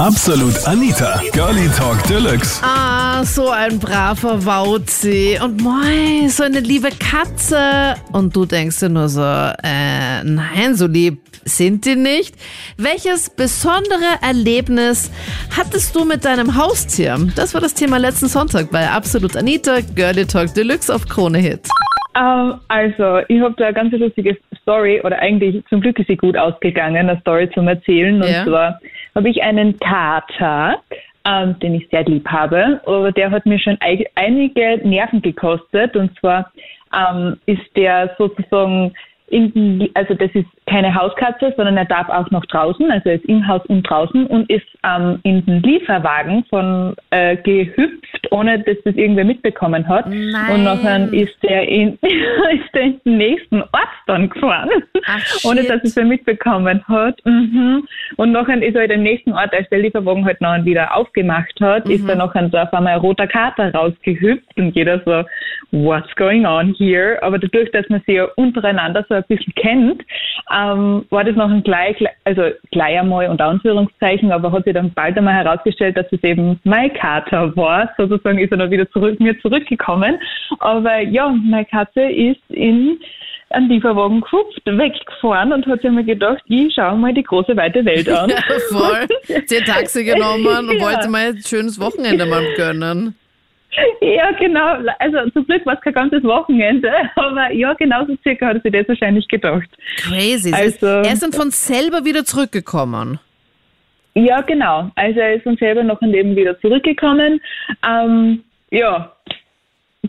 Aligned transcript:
Absolut 0.00 0.64
Anita, 0.64 1.20
Girlie 1.32 1.68
Talk 1.76 2.00
Deluxe. 2.04 2.60
Ah, 2.62 3.24
so 3.24 3.50
ein 3.50 3.80
braver 3.80 4.44
Wauzi. 4.44 5.36
Und 5.42 5.60
moi, 5.60 6.28
so 6.28 6.44
eine 6.44 6.60
liebe 6.60 6.90
Katze. 6.90 7.96
Und 8.12 8.34
du 8.36 8.46
denkst 8.46 8.78
dir 8.78 8.90
nur 8.90 9.08
so, 9.08 9.22
äh, 9.22 10.22
nein, 10.22 10.76
so 10.76 10.86
lieb 10.86 11.20
sind 11.44 11.84
die 11.84 11.96
nicht. 11.96 12.36
Welches 12.76 13.28
besondere 13.30 14.18
Erlebnis 14.22 15.10
hattest 15.56 15.96
du 15.96 16.04
mit 16.04 16.24
deinem 16.24 16.54
Haustier? 16.54 17.18
Das 17.34 17.54
war 17.54 17.60
das 17.60 17.74
Thema 17.74 17.96
letzten 17.96 18.28
Sonntag 18.28 18.70
bei 18.70 18.88
Absolut 18.88 19.36
Anita, 19.36 19.80
Girlie 19.80 20.26
Talk 20.26 20.54
Deluxe 20.54 20.94
auf 20.94 21.06
Krone 21.08 21.38
Hit. 21.38 21.68
Ähm, 22.18 22.54
also, 22.68 23.20
ich 23.28 23.40
habe 23.40 23.54
da 23.56 23.66
eine 23.66 23.74
ganz 23.74 23.92
lustige 23.92 24.36
Story, 24.62 25.00
oder 25.02 25.18
eigentlich 25.20 25.64
zum 25.68 25.80
Glück 25.80 25.98
ist 25.98 26.08
sie 26.08 26.16
gut 26.16 26.36
ausgegangen, 26.36 26.96
eine 27.08 27.20
Story 27.20 27.48
zum 27.50 27.68
Erzählen. 27.68 28.20
Und 28.22 28.28
Ja. 28.28 28.44
zwar 28.44 28.80
habe 29.14 29.28
ich 29.28 29.42
einen 29.42 29.78
Kater, 29.78 30.80
ähm, 31.26 31.58
den 31.60 31.74
ich 31.74 31.88
sehr 31.90 32.04
lieb 32.04 32.26
habe, 32.28 32.80
aber 32.86 33.12
der 33.12 33.30
hat 33.30 33.46
mir 33.46 33.58
schon 33.58 33.78
einige 34.14 34.80
Nerven 34.84 35.22
gekostet. 35.22 35.96
Und 35.96 36.18
zwar 36.18 36.50
ähm, 36.94 37.36
ist 37.46 37.76
der 37.76 38.14
sozusagen 38.18 38.92
in 39.30 39.88
also 39.94 40.14
das 40.14 40.30
ist 40.34 40.46
keine 40.66 40.94
Hauskatze, 40.94 41.52
sondern 41.56 41.76
er 41.76 41.84
darf 41.84 42.08
auch 42.08 42.30
noch 42.30 42.44
draußen, 42.46 42.90
also 42.90 43.08
er 43.08 43.16
ist 43.16 43.24
im 43.24 43.46
Haus 43.46 43.62
und 43.66 43.82
draußen 43.82 44.26
und 44.26 44.50
ist 44.50 44.66
ähm, 44.84 45.18
in 45.22 45.44
den 45.46 45.62
Lieferwagen 45.62 46.44
von 46.50 46.94
äh, 47.10 47.36
gehüpft, 47.36 48.28
ohne 48.30 48.58
dass 48.60 48.76
das 48.84 48.94
irgendwer 48.94 49.24
mitbekommen 49.24 49.88
hat. 49.88 50.06
Nein. 50.08 50.52
Und 50.52 50.64
nachher 50.64 51.12
ist 51.12 51.42
der 51.42 51.68
in, 51.68 51.94
ist 52.02 52.74
der 52.74 52.82
in 52.82 53.00
den 53.04 53.18
nächsten 53.18 53.62
Ort 53.62 53.88
dann 54.06 54.28
gefahren, 54.28 54.70
Ach, 55.06 55.44
ohne 55.44 55.62
dass 55.64 55.82
es 55.82 55.96
wer 55.96 56.04
mitbekommen 56.04 56.82
hat. 56.88 57.18
Mhm. 57.24 57.86
Und 58.16 58.32
nachher 58.32 58.62
ist 58.62 58.74
er 58.74 58.84
in 58.84 58.90
den 58.90 59.02
nächsten 59.02 59.32
Ort, 59.32 59.54
als 59.54 59.68
der 59.70 59.80
Lieferwagen 59.80 60.24
halt 60.24 60.40
nachher 60.40 60.64
wieder 60.64 60.94
aufgemacht 60.96 61.60
hat, 61.60 61.88
ist 61.88 62.02
Mhm. 62.02 62.08
da 62.08 62.14
nachher 62.14 62.48
so 62.50 62.58
auf 62.58 62.72
einmal 62.72 62.94
ein 62.94 63.00
roter 63.00 63.26
Kater 63.26 63.72
rausgehüpft 63.72 64.56
und 64.56 64.74
jeder 64.76 65.00
so, 65.04 65.24
what's 65.70 66.14
going 66.16 66.46
on 66.46 66.74
here? 66.74 67.18
Aber 67.22 67.38
dadurch, 67.38 67.70
dass 67.72 67.88
man 67.88 68.02
sie 68.06 68.14
ja 68.14 68.24
untereinander 68.36 69.04
so 69.08 69.17
ein 69.18 69.36
bisschen 69.36 69.54
kennt, 69.54 70.02
ähm, 70.54 71.04
war 71.10 71.24
das 71.24 71.36
nachher 71.36 71.60
gleich, 71.62 71.96
also 72.24 72.42
gleich 72.70 72.98
einmal 72.98 73.28
unter 73.28 73.46
Anführungszeichen, 73.46 74.32
aber 74.32 74.52
hat 74.52 74.64
sich 74.64 74.74
dann 74.74 74.92
bald 74.92 75.16
einmal 75.18 75.34
herausgestellt, 75.34 75.96
dass 75.96 76.06
es 76.10 76.22
eben 76.22 76.58
mein 76.64 76.92
Kater 76.94 77.54
war. 77.56 77.90
Sozusagen 77.96 78.38
ist 78.38 78.50
er 78.52 78.58
dann 78.58 78.70
wieder 78.70 78.90
zurück, 78.90 79.18
mir 79.20 79.38
zurückgekommen. 79.40 80.18
Aber 80.60 81.00
ja, 81.00 81.28
meine 81.28 81.64
Katze 81.66 82.02
ist 82.02 82.40
in 82.48 82.98
einen 83.50 83.68
Lieferwagen 83.70 84.20
gehupft, 84.20 84.60
weggefahren 84.66 85.52
und 85.54 85.66
hat 85.66 85.80
sich 85.80 85.90
mir 85.90 86.04
gedacht, 86.04 86.42
ich 86.48 86.74
schaue 86.74 86.98
mal 86.98 87.14
die 87.14 87.22
große 87.22 87.56
weite 87.56 87.84
Welt 87.84 88.08
an. 88.08 88.30
Ja, 88.38 88.42
voll. 88.70 89.06
Sie 89.46 89.56
hat 89.56 89.66
Taxi 89.66 90.04
genommen 90.04 90.46
und 90.46 90.72
Ja. 90.78 90.84
wollte 90.84 91.08
mal 91.08 91.28
ein 91.28 91.42
schönes 91.42 91.80
Wochenende 91.80 92.26
mal 92.26 92.44
gönnen. 92.56 93.14
Ja, 94.00 94.30
genau. 94.32 94.76
Also 94.98 95.30
zum 95.30 95.46
Glück 95.46 95.64
war 95.66 95.74
es 95.74 95.80
kein 95.80 95.92
ganzes 95.92 96.22
Wochenende, 96.24 96.90
aber 97.16 97.52
ja, 97.52 97.74
genauso 97.74 98.16
circa 98.22 98.46
hat 98.46 98.56
er 98.56 98.62
sich 98.62 98.72
das 98.72 98.88
wahrscheinlich 98.88 99.28
gedacht. 99.28 99.68
Crazy. 99.96 100.52
Also- 100.52 100.86
er 100.86 101.12
ist 101.12 101.22
dann 101.22 101.32
von 101.32 101.50
selber 101.50 102.04
wieder 102.04 102.24
zurückgekommen. 102.24 103.20
Ja, 104.14 104.40
genau. 104.40 104.90
Also 104.96 105.20
er 105.20 105.34
ist 105.34 105.46
dann 105.46 105.56
selber 105.58 105.84
noch 105.84 106.00
in 106.02 106.10
Leben 106.10 106.34
wieder 106.34 106.58
zurückgekommen. 106.60 107.40
Ähm, 107.86 108.42
ja, 108.70 109.12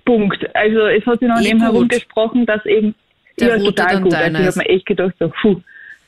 Punkt. 0.05 0.55
Also 0.55 0.87
es 0.87 1.05
hat 1.05 1.19
sich 1.19 1.27
noch 1.27 1.39
Eh 1.39 1.49
eben 1.49 1.59
gut. 1.59 1.67
herumgesprochen, 1.67 2.45
dass 2.45 2.65
eben 2.65 2.95
Der 3.39 3.49
ja, 3.49 3.53
Rote 3.55 3.75
total 3.75 4.01
gut. 4.01 4.13
Also 4.13 4.39
ich 4.39 4.47
habe 4.47 4.57
mir 4.59 4.69
echt 4.69 4.85
gedacht, 4.85 5.13
so, 5.19 5.31
puh. 5.41 5.61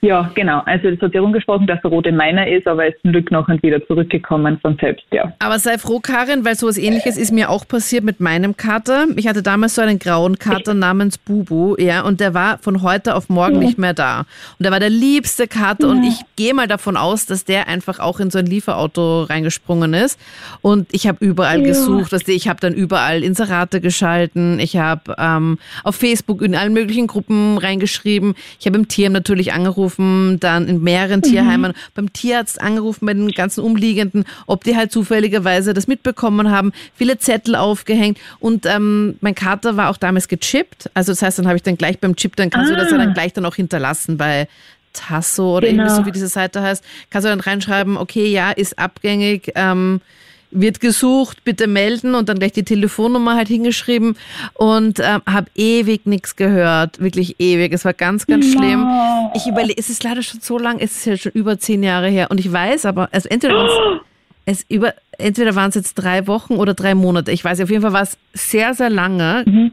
Ja, 0.04 0.32
genau. 0.34 0.64
Also 0.66 0.88
es 0.88 1.00
hat 1.00 1.12
sich 1.12 1.14
herumgesprochen, 1.14 1.68
dass 1.68 1.80
der 1.84 1.92
Rote 1.92 2.12
meiner 2.12 2.48
ist, 2.48 2.66
aber 2.68 2.86
er 2.86 2.90
ist 2.90 3.02
zum 3.04 3.12
Glück 3.12 3.30
noch 3.30 3.48
und 3.48 3.62
wieder 3.62 3.86
zurückgekommen 3.86 4.58
von 4.60 4.76
selbst, 4.82 5.06
ja. 5.12 5.32
Aber 5.38 5.60
sei 5.60 5.78
froh, 5.78 6.00
Karin, 6.00 6.44
weil 6.44 6.56
sowas 6.56 6.80
ähnliches 6.80 7.18
ist 7.18 7.32
mir 7.32 7.52
auch 7.52 7.68
passiert 7.68 8.04
mit 8.04 8.20
meinem 8.20 8.58
Kater. 8.58 9.06
Ich 9.16 9.28
hatte 9.28 9.44
damals 9.44 9.76
so 9.76 9.82
einen 9.84 10.00
grauen 10.00 10.40
Kater 10.40 10.74
namens 10.74 11.20
Bubu, 11.20 11.76
ja, 11.78 12.02
und 12.02 12.20
der 12.20 12.34
war 12.34 12.58
von 12.58 12.82
heute 12.82 13.14
auf 13.14 13.30
morgen 13.30 13.60
nicht 13.60 13.78
mehr 13.78 13.94
da. 13.94 14.22
Und 14.58 14.64
der 14.64 14.72
war 14.72 14.80
der 14.80 14.90
liebste 14.90 15.48
Kater 15.48 15.90
und 15.90 16.04
ich 16.04 16.22
gehe 16.36 16.56
mal 16.56 16.68
davon 16.68 16.98
aus, 16.98 17.28
dass 17.28 17.46
der 17.46 17.68
einfach 17.68 18.00
auch 18.00 18.20
in 18.20 18.32
so 18.32 18.40
ein 18.40 18.48
Lieferauto 18.48 19.24
reingesprungen 19.26 19.94
ist. 19.94 20.20
Und 20.62 20.88
ich 20.94 21.08
habe 21.08 21.24
überall 21.24 21.60
Ja. 21.60 21.68
gesucht, 21.68 22.12
dass 22.12 22.28
ich 22.28 22.48
habe 22.48 22.60
dann 22.60 22.74
überall 22.74 23.24
Inserate 23.24 23.82
geschalten, 23.82 24.60
ich 24.60 24.78
habe 24.78 25.16
ähm, 25.20 25.60
auf 25.84 25.96
Facebook 25.96 26.42
in 26.42 26.56
allen 26.56 26.74
möglichen 26.74 27.06
Gruppen 27.06 27.60
reingeschrieben, 27.60 28.34
ich 28.60 28.66
habe 28.66 28.78
im 28.80 28.88
Tierheim 28.88 29.14
natürlich 29.14 29.54
angerufen, 29.54 29.91
dann 30.40 30.68
in 30.68 30.82
mehreren 30.82 31.22
Tierheimen, 31.22 31.74
beim 31.96 32.12
Tierarzt 32.14 32.62
angerufen, 32.62 33.06
bei 33.06 33.14
den 33.14 33.32
ganzen 33.32 33.62
Umliegenden, 33.64 34.26
ob 34.48 34.64
die 34.64 34.76
halt 34.76 34.92
zufälligerweise 34.92 35.74
das 35.74 35.88
mitbekommen 35.88 36.52
haben, 36.52 36.72
viele 36.96 37.18
Zettel 37.18 37.56
aufgehängt. 37.56 38.18
Und 38.40 38.66
ähm, 38.66 39.16
mein 39.22 39.36
Kater 39.36 39.78
war 39.78 39.90
auch 39.90 39.98
damals 39.98 40.28
gechippt, 40.28 40.90
also 40.94 41.12
das 41.12 41.22
heißt, 41.22 41.40
dann 41.40 41.48
habe 41.48 41.58
ich 41.58 41.64
dann 41.64 41.78
gleich 41.78 42.00
beim 42.00 42.16
Chip, 42.16 42.36
dann 42.36 42.50
kannst 42.50 42.72
du 42.72 42.76
das 42.76 42.92
ja 42.92 42.98
dann 42.98 43.14
gleich 43.14 43.34
dann 43.34 43.46
auch 43.46 43.56
hinterlassen 43.56 44.18
bei 44.18 44.48
Tasso 44.94 45.58
oder 45.58 45.68
Genau. 45.68 45.84
irgendwie 45.84 45.96
so 45.96 46.06
wie 46.06 46.12
diese 46.12 46.28
Seite 46.28 46.62
heißt, 46.62 46.84
kannst 47.10 47.26
du 47.26 47.30
dann 47.30 47.40
reinschreiben, 47.40 47.98
okay, 47.98 48.28
ja, 48.28 48.52
ist 48.52 48.78
abgängig, 48.78 49.52
ähm, 49.56 50.02
wird 50.52 50.80
gesucht, 50.80 51.44
bitte 51.44 51.68
melden 51.68 52.14
und 52.16 52.28
dann 52.30 52.38
gleich 52.40 52.52
die 52.52 52.64
Telefonnummer 52.64 53.36
halt 53.36 53.48
hingeschrieben 53.48 54.18
und 54.54 55.00
ähm, 55.00 55.22
habe 55.26 55.48
ewig 55.56 56.06
nichts 56.06 56.36
gehört, 56.36 57.00
wirklich 57.00 57.40
ewig. 57.40 57.72
Es 57.74 57.86
war 57.86 57.94
ganz, 57.94 58.28
ganz 58.28 58.52
schlimm. 58.52 58.86
Ich 59.34 59.48
überlege, 59.48 59.80
es 59.80 59.90
ist 59.90 60.04
leider 60.04 60.22
schon 60.24 60.42
so 60.42 60.58
lang, 60.58 60.80
es 60.80 60.92
ist 60.98 61.06
ja 61.06 61.18
schon 61.18 61.32
über 61.34 61.58
zehn 61.58 61.84
Jahre 61.84 62.10
her 62.10 62.30
und 62.32 62.40
ich 62.40 62.52
weiß 62.52 62.86
aber, 62.86 63.10
also 63.12 63.30
entweder 63.30 63.56
waren's- 63.56 64.02
es 64.46 64.66
über, 64.70 64.94
entweder 65.18 65.56
waren 65.56 65.70
es 65.70 65.76
jetzt 65.76 65.94
drei 65.96 66.28
Wochen 66.28 66.56
oder 66.56 66.74
drei 66.74 66.96
Monate. 66.96 67.32
Ich 67.32 67.44
weiß, 67.46 67.62
auf 67.62 67.70
jeden 67.70 67.84
Fall 67.84 67.94
war 67.94 68.02
es 68.02 68.18
sehr, 68.34 68.74
sehr 68.74 68.90
lange. 68.90 69.72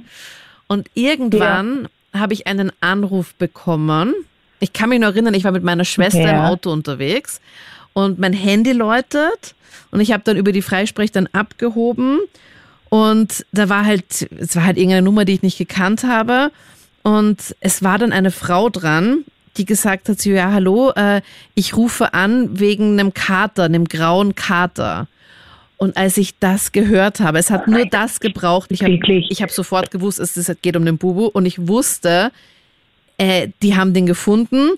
Und 0.69 0.89
irgendwann 0.95 1.89
habe 2.15 2.35
ich 2.35 2.47
einen 2.47 2.71
Anruf 2.81 3.35
bekommen. 3.35 4.15
Ich 4.61 4.73
kann 4.75 4.91
mich 4.91 5.01
noch 5.01 5.09
erinnern, 5.09 5.35
ich 5.35 5.45
war 5.45 5.53
mit 5.53 5.63
meiner 5.65 5.85
Schwester 5.87 6.21
Ja. 6.21 6.31
im 6.31 6.41
Auto 6.41 6.71
unterwegs 6.71 7.41
und 7.99 8.19
mein 8.19 8.33
Handy 8.33 8.73
läutet 8.73 9.55
und 9.91 10.01
ich 10.01 10.13
habe 10.13 10.23
dann 10.25 10.37
über 10.37 10.53
die 10.53 10.63
Freisprech 10.63 11.11
dann 11.11 11.29
abgehoben 11.33 12.21
und 12.91 13.45
da 13.53 13.69
war 13.69 13.85
halt, 13.85 14.29
es 14.39 14.55
war 14.55 14.65
halt 14.65 14.77
irgendeine 14.77 15.03
Nummer, 15.03 15.25
die 15.25 15.35
ich 15.35 15.43
nicht 15.43 15.59
gekannt 15.59 16.05
habe 16.05 16.53
und 17.03 17.57
es 17.61 17.83
war 17.83 17.99
dann 17.99 18.13
eine 18.13 18.31
Frau 18.31 18.69
dran, 18.69 19.25
die 19.57 19.65
gesagt 19.65 20.09
hat, 20.09 20.25
ja, 20.25 20.53
hallo, 20.53 20.93
äh, 20.95 21.23
ich 21.57 21.77
rufe 21.77 22.15
an 22.15 22.61
wegen 22.61 22.93
einem 22.93 23.13
Kater, 23.13 23.65
einem 23.65 23.87
grauen 23.87 24.37
Kater. 24.37 25.09
Und 25.77 25.97
als 25.97 26.17
ich 26.17 26.39
das 26.39 26.71
gehört 26.73 27.21
habe, 27.21 27.39
es 27.39 27.51
hat 27.51 27.67
nur 27.67 27.85
das 27.87 28.21
gebraucht. 28.21 28.71
Ich 28.71 28.83
habe 28.83 28.99
hab 29.43 29.51
sofort 29.51 29.91
gewusst, 29.91 30.21
es 30.21 30.37
es 30.37 30.51
geht 30.63 30.77
um 30.77 30.85
den 30.85 30.99
Bubu. 30.99 31.27
Und 31.27 31.47
ich 31.47 31.67
wusste, 31.67 32.31
äh, 33.17 33.49
die 33.63 33.77
haben 33.77 33.95
den 33.95 34.07
gefunden. 34.07 34.71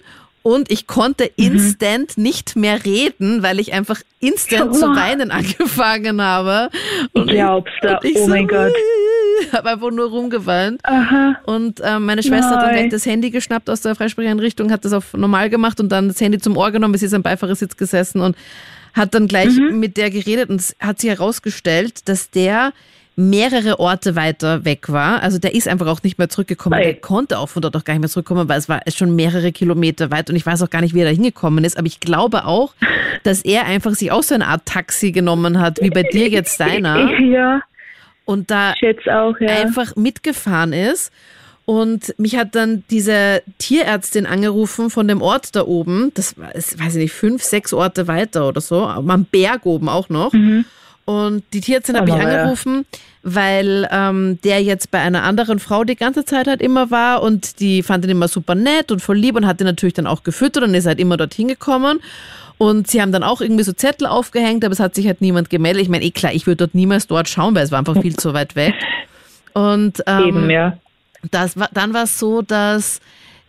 Und 0.43 0.71
ich 0.71 0.87
konnte 0.87 1.25
instant 1.37 2.17
nicht 2.17 2.56
mehr 2.56 2.83
reden, 2.84 3.43
weil 3.43 3.61
ich 3.61 3.75
einfach 3.75 4.01
instant 4.21 4.75
zu 4.75 4.87
Oh. 4.87 4.95
weinen 4.97 5.31
angefangen 5.31 6.23
habe. 6.23 6.71
Ich 7.12 7.27
glaub's 7.27 7.71
da. 7.83 7.99
und 7.99 8.05
ich 8.06 8.17
Oh 8.17 8.27
mein 8.27 8.49
Gott. 8.49 8.73
habe 9.53 9.71
einfach 9.71 9.91
nur 9.91 10.09
rumgeweint. 10.09 10.81
Aha. 10.84 11.37
Und 11.45 11.81
ähm, 11.84 12.06
meine 12.06 12.23
Schwester 12.23 12.51
hat 12.51 12.62
dann 12.62 12.67
Nein. 12.71 12.75
gleich 12.78 12.91
das 12.91 13.05
Handy 13.06 13.31
geschnappt 13.31 13.69
aus 13.69 13.83
der 13.83 13.95
Freisprecheinrichtung, 13.95 14.71
hat 14.73 14.84
das 14.84 14.93
auf 14.95 15.12
normal 15.15 15.51
gemacht 15.51 15.78
und 15.81 15.91
dann 15.91 16.09
das 16.09 16.21
Handy 16.21 16.39
zum 16.39 16.57
Ohr 16.57 16.71
genommen, 16.71 16.97
sie 16.97 17.07
ist 17.07 17.15
am 17.15 17.22
Beifahrersitz 17.22 17.77
gesessen 17.77 18.21
und 18.22 18.34
hat 18.95 19.15
dann 19.15 19.28
gleich 19.28 19.55
Mhm. 19.57 19.78
mit 19.78 19.97
der 19.97 20.11
geredet 20.11 20.49
und 20.51 20.62
hat 20.81 21.01
sich 21.01 21.11
herausgestellt, 21.11 22.09
dass 22.09 22.31
der 22.31 22.72
mehrere 23.20 23.78
Orte 23.78 24.16
weiter 24.16 24.64
weg 24.64 24.88
war. 24.88 25.22
Also 25.22 25.38
der 25.38 25.54
ist 25.54 25.69
einfach 25.69 25.86
auch 25.86 26.03
nicht 26.03 26.19
mehr 26.19 26.28
zurückgekommen. 26.28 26.78
Ei. 26.78 26.84
Der 26.84 26.94
konnte 26.94 27.38
auch 27.38 27.48
von 27.48 27.62
dort 27.62 27.76
auch 27.76 27.84
gar 27.84 27.94
nicht 27.94 28.00
mehr 28.00 28.08
zurückkommen, 28.08 28.48
weil 28.48 28.58
es 28.58 28.69
war 28.69 28.81
schon 28.88 29.14
mehrere 29.14 29.53
Kilometer 29.53 30.10
weit 30.10 30.31
und 30.31 30.36
ich 30.36 30.47
weiß 30.47 30.62
auch 30.62 30.70
gar 30.70 30.81
nicht, 30.81 30.94
wie 30.94 31.00
er 31.00 31.06
da 31.06 31.12
hingekommen 31.12 31.64
ist. 31.64 31.76
Aber 31.76 31.86
ich 31.86 32.00
glaube 32.00 32.47
auch, 32.47 32.75
dass 33.22 33.42
er 33.42 33.66
einfach 33.66 33.92
sich 33.92 34.10
auch 34.10 34.22
so 34.22 34.34
eine 34.34 34.47
Art 34.47 34.64
Taxi 34.64 35.12
genommen 35.12 35.60
hat, 35.60 35.80
wie 35.83 35.91
bei 35.91 36.03
dir 36.03 36.28
jetzt 36.28 36.59
deiner. 36.59 37.10
Ja, 37.21 37.60
Und 38.24 38.50
da 38.50 38.72
auch, 38.72 39.39
ja. 39.41 39.48
einfach 39.48 39.95
mitgefahren 39.95 40.72
ist. 40.72 41.12
Und 41.66 42.15
mich 42.18 42.36
hat 42.36 42.54
dann 42.54 42.83
diese 42.91 43.42
Tierärztin 43.59 44.27
angerufen 44.27 44.91
von 44.91 45.06
dem 45.06 45.22
Ort 45.22 45.54
da 45.54 45.66
oben. 45.66 46.10
Das 46.15 46.36
war, 46.39 46.48
weiß 46.48 46.74
ich 46.78 46.95
nicht, 46.95 47.12
fünf, 47.12 47.42
sechs 47.42 47.72
Orte 47.72 48.09
weiter 48.09 48.48
oder 48.48 48.60
so. 48.60 48.84
Am 48.84 49.24
Berg 49.27 49.66
oben 49.66 49.89
auch 49.89 50.09
noch. 50.09 50.33
Und 51.10 51.42
die 51.53 51.60
Tierärztin 51.60 51.97
mich 52.04 52.15
Maria. 52.15 52.42
angerufen, 52.42 52.86
weil 53.24 53.89
ähm, 53.91 54.39
der 54.45 54.62
jetzt 54.62 54.92
bei 54.92 55.01
einer 55.01 55.24
anderen 55.24 55.59
Frau 55.59 55.83
die 55.83 55.97
ganze 55.97 56.24
Zeit 56.24 56.47
halt 56.47 56.62
immer 56.62 56.92
war 56.92 57.24
und 57.24 57.59
die 57.59 57.83
fand 57.83 58.04
ihn 58.04 58.12
immer 58.12 58.28
super 58.28 58.54
nett 58.54 58.92
und 58.92 59.01
voll 59.01 59.16
lieb 59.16 59.34
und 59.34 59.45
hat 59.45 59.60
ihn 59.60 59.65
natürlich 59.66 59.95
dann 59.95 60.07
auch 60.07 60.22
gefüttert 60.22 60.62
und 60.62 60.72
ist 60.72 60.86
halt 60.86 61.01
immer 61.01 61.16
dorthin 61.16 61.48
gekommen. 61.48 61.98
Und 62.59 62.89
sie 62.89 63.03
haben 63.03 63.10
dann 63.10 63.24
auch 63.24 63.41
irgendwie 63.41 63.65
so 63.65 63.72
Zettel 63.72 64.07
aufgehängt, 64.07 64.65
aber 64.65 64.72
es 64.72 64.78
hat 64.78 64.95
sich 64.95 65.09
halt 65.09 65.21
niemand 65.21 65.51
gemeldet. 65.51 65.83
Ich 65.83 65.89
meine, 65.89 66.04
eh 66.04 66.12
klar, 66.12 66.33
ich 66.33 66.47
würde 66.47 66.59
dort 66.59 66.77
niemals 66.77 67.09
dort 67.09 67.28
schauen, 67.28 67.57
weil 67.57 67.65
es 67.65 67.72
war 67.72 67.80
einfach 67.80 68.01
viel 68.01 68.15
zu 68.15 68.33
weit 68.33 68.54
weg. 68.54 68.74
Und 69.53 70.04
ähm, 70.07 70.24
Eben, 70.28 70.48
ja. 70.48 70.77
das 71.33 71.57
war, 71.57 71.71
dann 71.74 71.92
war 71.92 72.04
es 72.04 72.21
so, 72.21 72.41
dass 72.41 73.01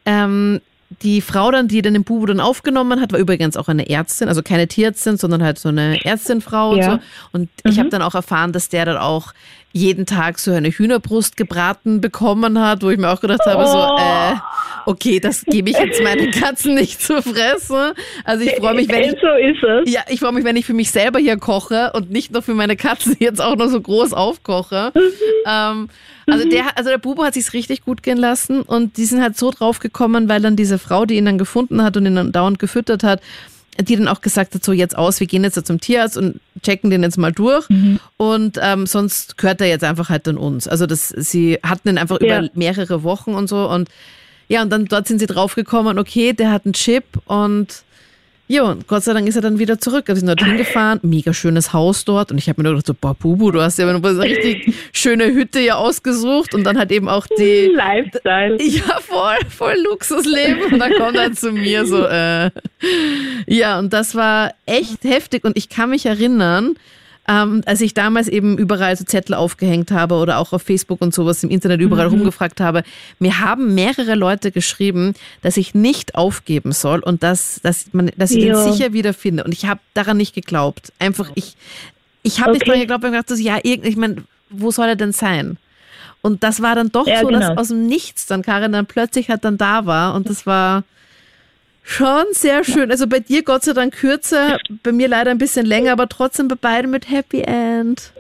ähm, 0.08 0.62
die 1.04 1.22
Frau 1.22 1.52
dann, 1.52 1.68
die 1.68 1.82
dann 1.82 1.94
den 1.94 2.04
Bubu 2.04 2.26
dann 2.26 2.40
aufgenommen 2.40 3.00
hat, 3.02 3.12
war 3.14 3.20
übrigens 3.20 3.56
auch 3.58 3.68
eine 3.70 3.90
Ärztin, 3.90 4.28
also 4.28 4.44
keine 4.44 4.68
Tierärztin, 4.68 5.18
sondern 5.18 5.42
halt 5.44 5.58
so 5.58 5.70
eine 5.70 6.04
Ärztinfrau 6.06 6.76
Ja. 6.76 6.94
und 6.94 7.02
so. 7.02 7.08
Und 7.34 7.50
ich 7.64 7.80
habe 7.80 7.90
dann 7.90 8.02
auch 8.02 8.14
erfahren, 8.16 8.52
dass 8.52 8.70
der 8.70 8.86
dann 8.86 8.98
auch 8.98 9.34
jeden 9.74 10.06
Tag 10.06 10.38
so 10.40 10.52
eine 10.52 10.70
Hühnerbrust 10.70 11.38
gebraten 11.38 12.02
bekommen 12.02 12.60
hat, 12.60 12.84
wo 12.84 12.90
ich 12.90 12.98
mir 12.98 13.10
auch 13.10 13.22
gedacht 13.22 13.46
habe, 13.46 13.66
so, 13.68 13.78
Oh. 13.78 13.98
äh, 13.98 14.36
okay, 14.86 15.20
das 15.20 15.46
gebe 15.46 15.70
ich 15.70 15.78
jetzt 15.78 16.04
meinen 16.04 16.32
Katzen 16.32 16.76
nicht 16.76 17.02
zu 17.02 17.22
fressen. 17.22 17.94
Also 18.26 18.44
ich 18.44 18.56
freue 18.56 18.74
mich, 18.76 18.90
wenn 18.90 19.04
ich, 19.04 19.12
so 19.22 19.28
ist 19.28 19.64
es. 19.88 19.92
ja, 19.94 20.02
ich 20.10 20.20
freue 20.20 20.34
mich, 20.34 20.44
wenn 20.44 20.56
ich 20.58 20.66
für 20.66 20.74
mich 20.74 20.92
selber 20.92 21.20
hier 21.20 21.38
koche 21.38 21.92
und 21.94 22.12
nicht 22.12 22.32
nur 22.32 22.42
für 22.42 22.54
meine 22.54 22.76
Katzen 22.76 23.16
jetzt 23.20 23.42
auch 23.42 23.56
noch 23.56 23.68
so 23.68 23.80
groß 23.80 24.14
aufkoche. 24.14 24.92
ähm, 25.46 25.88
also 26.28 26.48
der, 26.48 26.78
also 26.78 26.90
der 26.90 26.98
Bubo 26.98 27.24
hat 27.24 27.34
sich's 27.34 27.54
richtig 27.54 27.84
gut 27.84 28.04
gehen 28.04 28.18
lassen 28.18 28.62
und 28.62 28.98
die 28.98 29.06
sind 29.06 29.22
halt 29.22 29.38
so 29.38 29.52
drauf 29.52 29.80
gekommen, 29.80 30.30
weil 30.30 30.42
dann 30.42 30.56
diese 30.56 30.80
Frau, 30.80 31.06
die 31.06 31.16
ihn 31.16 31.26
dann 31.26 31.38
gefunden 31.38 31.82
hat 31.84 31.98
und 31.98 32.06
ihn 32.06 32.16
dann 32.16 32.32
dauernd 32.32 32.60
gefüttert 32.60 33.04
hat, 33.04 33.22
die 33.80 33.96
dann 33.96 34.08
auch 34.08 34.22
gesagt 34.22 34.54
hat, 34.54 34.64
so 34.64 34.74
jetzt 34.74 34.98
aus, 34.98 35.20
wir 35.20 35.28
gehen 35.28 35.44
jetzt 35.44 35.58
da 35.58 35.64
zum 35.64 35.80
Tierarzt 35.80 36.18
und 36.18 36.40
checken 36.62 36.90
den 36.90 37.04
jetzt 37.04 37.18
mal 37.18 37.32
durch 37.32 37.68
und 38.18 38.60
ähm, 38.62 38.86
sonst 38.86 39.38
gehört 39.38 39.62
er 39.62 39.68
jetzt 39.68 39.84
einfach 39.84 40.10
halt 40.10 40.28
an 40.28 40.38
uns. 40.38 40.68
Also 40.68 40.86
das, 40.86 41.10
sie 41.10 41.58
hatten 41.64 41.90
ihn 41.90 41.98
einfach 41.98 42.20
Ja. 42.22 42.40
über 42.40 42.50
mehrere 42.54 43.04
Wochen 43.04 43.34
und 43.34 43.48
so 43.48 43.70
und 43.70 43.90
ja, 44.50 44.62
und 44.62 44.70
dann 44.70 44.86
dort 44.86 45.08
sind 45.08 45.20
sie 45.20 45.28
draufgekommen, 45.28 45.98
okay, 45.98 46.34
der 46.34 46.52
hat 46.52 46.66
einen 46.66 46.74
Chip 46.74 47.06
und 47.26 47.68
ja, 48.52 48.64
und 48.64 48.86
Gott 48.86 49.04
sei 49.04 49.14
Dank 49.14 49.30
ist 49.30 49.38
er 49.38 49.42
dann 49.42 49.60
wieder 49.60 49.80
zurück. 49.80 50.10
Wir 50.10 50.16
sind 50.18 50.28
dort 50.28 50.44
hingefahren, 50.44 51.00
mega 51.04 51.32
schönes 51.34 51.72
Haus 51.72 52.04
dort. 52.04 52.34
Und 52.34 52.38
ich 52.38 52.50
habe 52.50 52.62
mir 52.62 52.68
nur 52.68 52.74
gedacht, 52.74 52.88
so, 52.88 52.94
boah, 52.94 53.14
Bubu, 53.14 53.50
du 53.50 53.62
hast 53.62 53.80
ja 53.80 53.88
eine 53.88 54.04
richtig 54.20 54.74
schöne 54.92 55.28
Hütte 55.28 55.62
ja 55.62 55.76
ausgesucht 55.76 56.54
und 56.54 56.66
dann 56.66 56.78
halt 56.78 56.92
eben 56.92 57.08
auch 57.08 57.26
die, 57.28 57.68
Lifestyle. 57.74 58.62
ja, 58.62 59.00
voll, 59.00 59.38
voll 59.50 59.78
Luxusleben. 59.90 60.74
Und 60.74 60.80
dann 60.80 60.92
kommt 60.96 61.16
er 61.16 61.32
zu 61.32 61.54
mir 61.54 61.86
so, 61.86 62.06
äh. 62.06 62.52
Ja, 63.48 63.80
und 63.80 63.94
das 63.94 64.16
war 64.16 64.54
echt 64.66 65.06
heftig. 65.06 65.46
Und 65.46 65.56
ich 65.56 65.70
kann 65.70 65.90
mich 65.90 66.06
erinnern, 66.06 66.76
ähm, 67.28 67.62
als 67.66 67.82
ich 67.82 67.94
damals 67.94 68.28
eben 68.28 68.58
überall 68.58 68.96
so 68.98 69.04
Zettel 69.04 69.36
aufgehängt 69.36 69.92
habe 69.92 70.16
oder 70.16 70.40
auch 70.40 70.54
auf 70.54 70.64
Facebook 70.64 71.02
und 71.02 71.14
sowas 71.14 71.44
im 71.44 71.50
Internet 71.52 71.80
überall 71.82 72.08
rumgefragt 72.08 72.60
habe, 72.60 72.84
mir 73.20 73.40
haben 73.40 73.76
mehrere 73.76 74.16
Leute 74.16 74.52
geschrieben, 74.52 75.14
dass 75.42 75.56
ich 75.58 75.76
nicht 75.76 76.16
aufgeben 76.16 76.72
soll 76.72 77.00
und 77.00 77.22
dass, 77.24 77.60
dass, 77.62 77.86
man, 77.94 78.10
dass 78.18 78.32
ich 78.32 78.44
Ja. 78.44 78.54
den 78.64 78.74
sicher 78.74 78.94
wiederfinde. 78.94 79.44
Und 79.44 79.54
ich 79.54 79.66
habe 79.66 79.80
daran 79.94 80.18
nicht 80.18 80.34
geglaubt. 80.34 80.92
Einfach, 81.00 81.30
ich, 81.36 81.56
ich 82.24 82.42
habe 82.42 82.52
nicht 82.54 82.64
Okay. 82.64 82.72
dran 82.72 82.80
geglaubt, 82.82 83.04
weil 83.04 83.14
ich 83.14 83.20
dachte, 83.20 83.36
ja, 83.42 83.60
irgend, 83.62 83.86
ich 83.86 83.98
meine, 83.98 84.24
wo 84.50 84.72
soll 84.72 84.88
er 84.88 84.96
denn 84.96 85.12
sein? 85.14 85.58
Und 86.24 86.44
das 86.44 86.62
war 86.62 86.76
dann 86.76 86.92
doch 86.92 87.08
Ja, 87.08 87.22
so, 87.22 87.30
dass 87.30 87.48
genau. 87.50 87.62
aus 87.62 87.70
dem 87.70 87.88
Nichts 87.88 88.26
dann 88.28 88.42
Karin 88.42 88.72
dann 88.74 88.86
plötzlich 88.86 89.30
halt 89.30 89.44
dann 89.46 89.58
da 89.58 89.86
war 89.86 90.14
und 90.16 90.30
das 90.30 90.46
war 90.46 90.84
schon 91.84 92.26
sehr 92.32 92.64
schön. 92.64 92.92
Also 92.92 93.08
bei 93.08 93.20
dir 93.20 93.44
Gott 93.44 93.64
sei 93.64 93.74
Dank 93.74 93.96
kürzer, 93.96 94.58
bei 94.84 94.92
mir 94.92 95.08
leider 95.08 95.32
ein 95.32 95.38
bisschen 95.38 95.66
länger, 95.66 95.92
aber 95.94 96.08
trotzdem 96.08 96.48
bei 96.48 96.56
beiden 96.56 96.92
mit 96.92 97.10
Happy 97.10 97.42
End. 97.42 98.12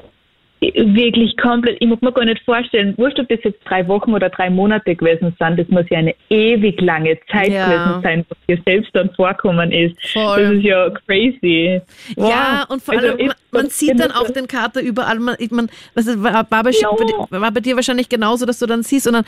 Wirklich 0.63 1.35
komplett. 1.37 1.77
Ich 1.79 1.87
mag 1.87 2.03
mir 2.03 2.11
gar 2.11 2.23
nicht 2.23 2.43
vorstellen, 2.43 2.93
wurscht, 2.95 3.17
ob 3.19 3.27
das 3.29 3.39
jetzt 3.43 3.59
drei 3.65 3.87
Wochen 3.87 4.13
oder 4.13 4.29
drei 4.29 4.51
Monate 4.51 4.95
gewesen 4.95 5.35
sind, 5.39 5.57
das 5.57 5.67
muss 5.69 5.85
ja 5.89 5.97
eine 5.97 6.13
ewig 6.29 6.79
lange 6.81 7.17
Zeit 7.31 7.49
Ja. 7.51 7.65
gewesen 7.65 8.01
sein, 8.03 8.25
was 8.29 8.37
dir 8.47 8.61
selbst 8.63 8.95
dann 8.95 9.09
vorkommen 9.15 9.71
ist. 9.71 9.95
Voll. 10.13 10.39
Das 10.43 10.51
ist 10.53 10.63
ja 10.63 10.89
crazy. 11.07 11.81
Wow. 12.15 12.29
Ja, 12.29 12.65
und 12.69 12.83
vor 12.83 12.93
Also 12.93 13.07
allem, 13.07 13.25
man, 13.25 13.35
man 13.51 13.69
sieht 13.71 13.99
dann 13.99 14.11
auch 14.11 14.29
den 14.29 14.45
Kater 14.47 14.81
überall. 14.81 15.17
Man, 15.17 15.35
ich 15.39 15.49
mein, 15.49 15.67
was 15.95 16.05
ist, 16.05 16.21
war, 16.21 16.43
bei, 16.43 16.61
Ja. 16.69 16.89
dir- 16.95 17.41
war 17.41 17.51
bei 17.51 17.59
dir 17.59 17.75
wahrscheinlich 17.75 18.07
genauso, 18.07 18.45
dass 18.45 18.59
du 18.59 18.67
dann 18.67 18.83
siehst 18.83 19.07
und 19.07 19.13
dann, 19.13 19.25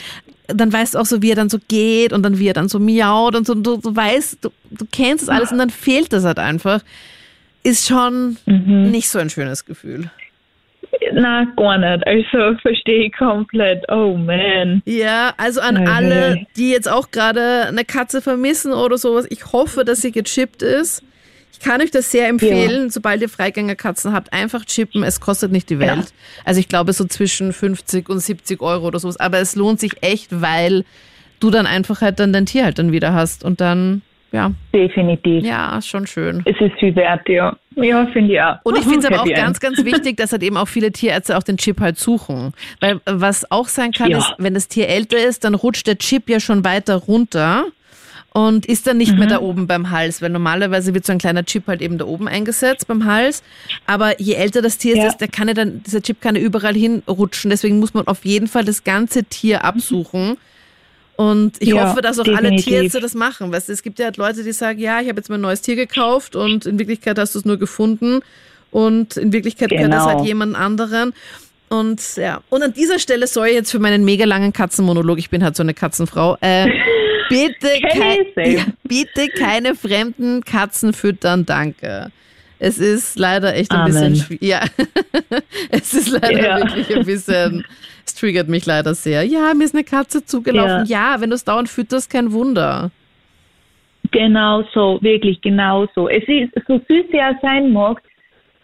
dann 0.50 0.72
weißt 0.72 0.94
du 0.94 1.00
auch 1.00 1.06
so, 1.08 1.24
wie 1.24 1.32
er 1.32 1.36
dann 1.36 1.50
so 1.50 1.58
geht 1.68 2.14
und 2.14 2.22
dann 2.22 2.38
wie 2.38 2.48
er 2.48 2.54
dann 2.54 2.70
so 2.70 2.78
miaut 2.78 3.36
und 3.36 3.48
so, 3.48 3.54
und 3.54 3.64
du, 3.66 3.78
du 3.78 3.96
weißt, 3.96 4.38
du, 4.46 4.50
du 4.70 4.86
kennst 4.92 5.28
das 5.28 5.36
alles 5.36 5.52
und 5.52 5.58
dann 5.58 5.72
fehlt 5.72 6.14
das 6.14 6.26
halt 6.26 6.38
einfach. 6.38 6.82
Ist 7.64 7.88
schon 7.88 8.38
Mhm. 8.46 8.92
nicht 8.92 9.10
so 9.10 9.18
ein 9.18 9.32
schönes 9.32 9.66
Gefühl. 9.66 10.12
Na, 11.14 11.46
gar 11.56 11.78
nicht. 11.78 12.08
Also 12.08 12.58
verstehe 12.62 13.06
ich 13.08 13.14
komplett. 13.14 13.84
Oh 13.90 14.16
man. 14.16 14.82
Ja, 14.86 15.34
also 15.38 15.62
an 15.62 15.78
Okay. 15.78 15.90
alle, 15.94 16.46
die 16.56 16.72
jetzt 16.72 16.90
auch 16.90 17.12
gerade 17.12 17.66
eine 17.68 17.86
Katze 17.86 18.22
vermissen 18.22 18.74
oder 18.74 18.98
sowas, 18.98 19.26
ich 19.30 19.52
hoffe, 19.52 19.86
dass 19.86 20.02
sie 20.02 20.12
gechippt 20.12 20.62
ist. 20.62 21.04
Ich 21.52 21.60
kann 21.60 21.82
euch 21.82 21.92
das 21.92 22.12
sehr 22.12 22.28
empfehlen, 22.28 22.90
sobald 22.90 23.22
ihr 23.22 23.30
Freigängerkatzen 23.30 24.12
habt, 24.12 24.34
einfach 24.34 24.66
chippen. 24.66 25.04
Es 25.04 25.22
kostet 25.22 25.52
nicht 25.52 25.70
die 25.70 25.80
Welt. 25.80 25.92
Ja. 25.98 26.04
Also 26.46 26.60
ich 26.60 26.68
glaube 26.68 26.94
so 26.94 27.06
zwischen 27.06 27.54
50 27.54 28.10
und 28.10 28.20
70 28.20 28.62
Euro 28.62 28.88
oder 28.88 29.00
sowas. 29.00 29.18
Aber 29.18 29.38
es 29.40 29.56
lohnt 29.56 29.80
sich 29.80 29.92
echt, 30.02 30.42
weil 30.42 30.84
du 31.40 31.52
dann 31.52 31.66
einfach 31.68 32.02
halt 32.02 32.20
dann 32.20 32.34
dein 32.34 32.46
Tier 32.46 32.66
halt 32.66 32.80
dann 32.80 32.92
wieder 32.92 33.14
hast. 33.14 33.44
Und 33.46 33.62
dann, 33.62 34.02
ja, 34.34 34.52
Definitiv. 34.74 35.44
ja, 35.46 35.80
schon 35.82 36.06
schön. 36.06 36.42
Es 36.46 36.60
ist 36.60 36.78
viel 36.80 36.94
wert, 36.96 37.30
ja. 37.30 37.56
Ja, 37.76 38.06
finde 38.08 38.34
ich 38.34 38.42
auch. 38.42 38.58
Und 38.64 38.78
ich 38.78 38.84
finde 38.84 39.00
es 39.00 39.06
aber 39.06 39.22
auch 39.22 39.26
ganz, 39.34 39.60
ganz 39.60 39.84
wichtig, 39.86 40.18
dass 40.18 40.32
halt 40.34 40.44
eben 40.44 40.58
auch 40.58 40.68
viele 40.68 40.92
Tierärzte 40.92 41.38
auch 41.38 41.44
den 41.44 41.58
Chip 41.58 41.80
halt 41.80 41.98
suchen. 41.98 42.54
Weil 42.82 42.96
äh, 42.98 43.00
was 43.06 43.50
auch 43.52 43.68
sein 43.68 43.92
kann, 43.94 44.12
Ja. 44.12 44.18
ist, 44.20 44.34
wenn 44.38 44.54
das 44.54 44.68
Tier 44.68 44.90
älter 44.90 45.18
ist, 45.18 45.44
dann 45.46 45.56
rutscht 45.56 45.88
der 45.88 45.98
Chip 45.98 46.30
ja 46.30 46.40
schon 46.40 46.66
weiter 46.66 46.96
runter 46.98 47.64
und 48.36 48.66
ist 48.66 48.88
dann 48.88 48.98
nicht 48.98 49.16
mehr 49.16 49.28
da 49.28 49.40
oben 49.42 49.68
beim 49.68 49.92
Hals, 49.92 50.20
weil 50.22 50.30
normalerweise 50.32 50.94
wird 50.96 51.06
so 51.06 51.12
ein 51.14 51.20
kleiner 51.20 51.46
Chip 51.46 51.68
halt 51.68 51.82
eben 51.82 52.00
da 52.00 52.06
oben 52.06 52.28
eingesetzt 52.28 52.88
beim 52.88 53.06
Hals. 53.06 53.44
Aber 53.86 54.20
je 54.20 54.34
älter 54.34 54.62
das 54.64 54.78
Tier 54.80 54.98
Ja. 54.98 55.06
ist, 55.08 55.18
der 55.18 55.28
kann 55.28 55.48
ja 55.48 55.54
dann, 55.54 55.84
dieser 55.84 56.02
Chip 56.02 56.20
kann 56.22 56.36
ja 56.36 56.42
überall 56.42 56.74
hinrutschen. 56.74 57.50
Deswegen 57.52 57.80
muss 57.80 57.94
man 57.94 58.08
auf 58.08 58.26
jeden 58.26 58.48
Fall 58.48 58.66
das 58.66 58.84
ganze 58.84 59.24
Tier 59.24 59.64
absuchen. 59.64 60.38
Und 61.16 61.62
ich 61.62 61.70
Ja, 61.70 61.90
hoffe, 61.90 62.02
dass 62.02 62.18
auch 62.20 62.26
alle 62.28 62.38
definitiv. 62.50 62.66
Tierärzte 62.66 63.00
das 63.00 63.14
machen. 63.14 63.52
Weißt 63.52 63.70
du, 63.70 63.74
es 63.74 63.84
gibt 63.84 64.00
ja 64.00 64.06
halt 64.06 64.18
Leute, 64.18 64.44
die 64.44 64.52
sagen, 64.52 64.80
ja, 64.80 65.00
ich 65.00 65.08
habe 65.10 65.20
jetzt 65.20 65.30
mein 65.30 65.42
neues 65.42 65.62
Tier 65.62 65.76
gekauft 65.76 66.36
und 66.36 66.66
in 66.66 66.80
Wirklichkeit 66.80 67.20
hast 67.20 67.36
du 67.36 67.40
es 67.40 67.46
nur 67.46 67.58
gefunden 67.58 68.22
und 68.72 69.18
in 69.18 69.32
Wirklichkeit 69.32 69.70
gehört 69.70 69.94
das 69.94 70.06
Genau. 70.06 70.18
halt 70.18 70.26
jemand 70.28 70.56
anderen. 70.56 71.14
Und 71.70 72.02
ja, 72.18 72.42
und 72.50 72.64
an 72.64 72.74
dieser 72.74 73.00
Stelle 73.00 73.28
soll 73.28 73.48
ich 73.48 73.54
jetzt 73.54 73.72
für 73.72 73.80
meinen 73.80 74.04
mega 74.06 74.26
langen 74.26 74.54
Katzenmonolog, 74.54 75.18
ich 75.20 75.30
bin 75.30 75.44
halt 75.44 75.56
so 75.56 75.64
eine 75.64 75.74
Katzenfrau, 75.74 76.38
äh, 76.42 76.68
bitte, 77.30 77.70
kei 77.92 78.52
ja, 78.52 78.66
bitte 78.84 79.28
keine 79.30 79.76
fremden 79.76 80.44
Katzen 80.44 80.94
füttern, 80.94 81.46
danke. 81.46 82.12
Es 82.60 82.78
ist 82.80 83.18
leider 83.20 83.56
echt 83.56 83.72
ein 83.72 83.80
Amen. 83.82 83.94
bisschen 83.94 84.16
schwierig. 84.16 84.42
Ja, 84.44 84.62
es 85.70 85.94
ist 85.94 86.10
leider 86.10 86.42
Ja. 86.42 86.58
wirklich 86.60 86.96
ein 86.96 87.06
bisschen, 87.06 87.66
es 88.06 88.16
triggert 88.16 88.50
mich 88.50 88.66
leider 88.66 88.94
sehr. 88.96 89.24
Ja, 89.24 89.54
mir 89.54 89.64
ist 89.64 89.76
eine 89.76 89.84
Katze 89.84 90.26
zugelaufen. 90.26 90.86
Ja, 90.86 91.18
wenn 91.20 91.30
du 91.30 91.36
es 91.36 91.44
dauernd 91.44 91.70
fütterst, 91.70 92.10
kein 92.10 92.32
Wunder. 92.32 92.92
Genau 94.12 94.64
so, 94.74 95.00
wirklich 95.02 95.42
genau 95.42 95.88
so. 95.96 96.10
Es 96.10 96.24
ist, 96.28 96.54
so 96.68 96.78
süß 96.88 97.06
sie 97.12 97.22
auch 97.22 97.42
sein 97.42 97.72
mag, 97.72 98.02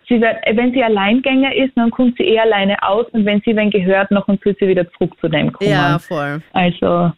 sie 0.08 0.20
wird, 0.20 0.36
wenn 0.54 0.74
sie 0.74 0.84
Alleingänger 0.84 1.56
ist, 1.56 1.72
dann 1.76 1.92
kommt 1.92 2.18
sie 2.18 2.24
eh 2.24 2.40
alleine 2.40 2.82
aus 2.84 3.06
und 3.12 3.26
wenn 3.26 3.42
sie 3.46 3.56
wen 3.56 3.72
gehört, 3.72 4.12
noch 4.12 4.28
und 4.28 4.42
sie 4.44 4.68
wieder 4.68 4.90
zurück 4.92 5.14
zu 5.22 5.30
dem 5.30 5.52
kommen. 5.54 5.70
Ja, 5.70 5.98
voll. 5.98 6.42
Also, 6.54 7.12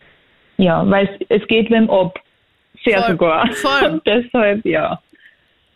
ja, 0.57 0.87
weil 0.89 1.09
es, 1.19 1.41
es 1.41 1.47
geht 1.47 1.71
wem 1.71 1.89
ab. 1.89 2.19
Sehr 2.85 2.99
Voll, 2.99 3.11
sogar. 3.11 3.51
voll. 3.53 3.89
Und 3.89 4.01
deshalb, 4.05 4.65
ja. 4.65 4.99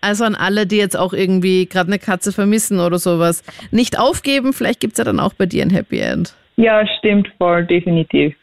Also 0.06 0.24
an 0.24 0.36
alle, 0.36 0.68
die 0.68 0.78
jetzt 0.78 0.96
auch 0.96 1.14
irgendwie 1.14 1.66
gerade 1.66 1.88
eine 1.88 1.98
Katze 1.98 2.32
vermissen 2.32 2.80
oder 2.80 3.00
sowas, 3.00 3.44
nicht 3.72 3.98
aufgeben. 4.00 4.54
Vielleicht 4.54 4.80
gibt's 4.80 5.00
ja 5.00 5.04
dann 5.04 5.20
auch 5.20 5.34
bei 5.34 5.48
dir 5.48 5.64
ein 5.64 5.72
Happy 5.72 5.98
End. 6.00 6.36
Ja, 6.58 6.86
stimmt 7.00 7.28
voll, 7.40 7.66
definitiv. 7.66 8.36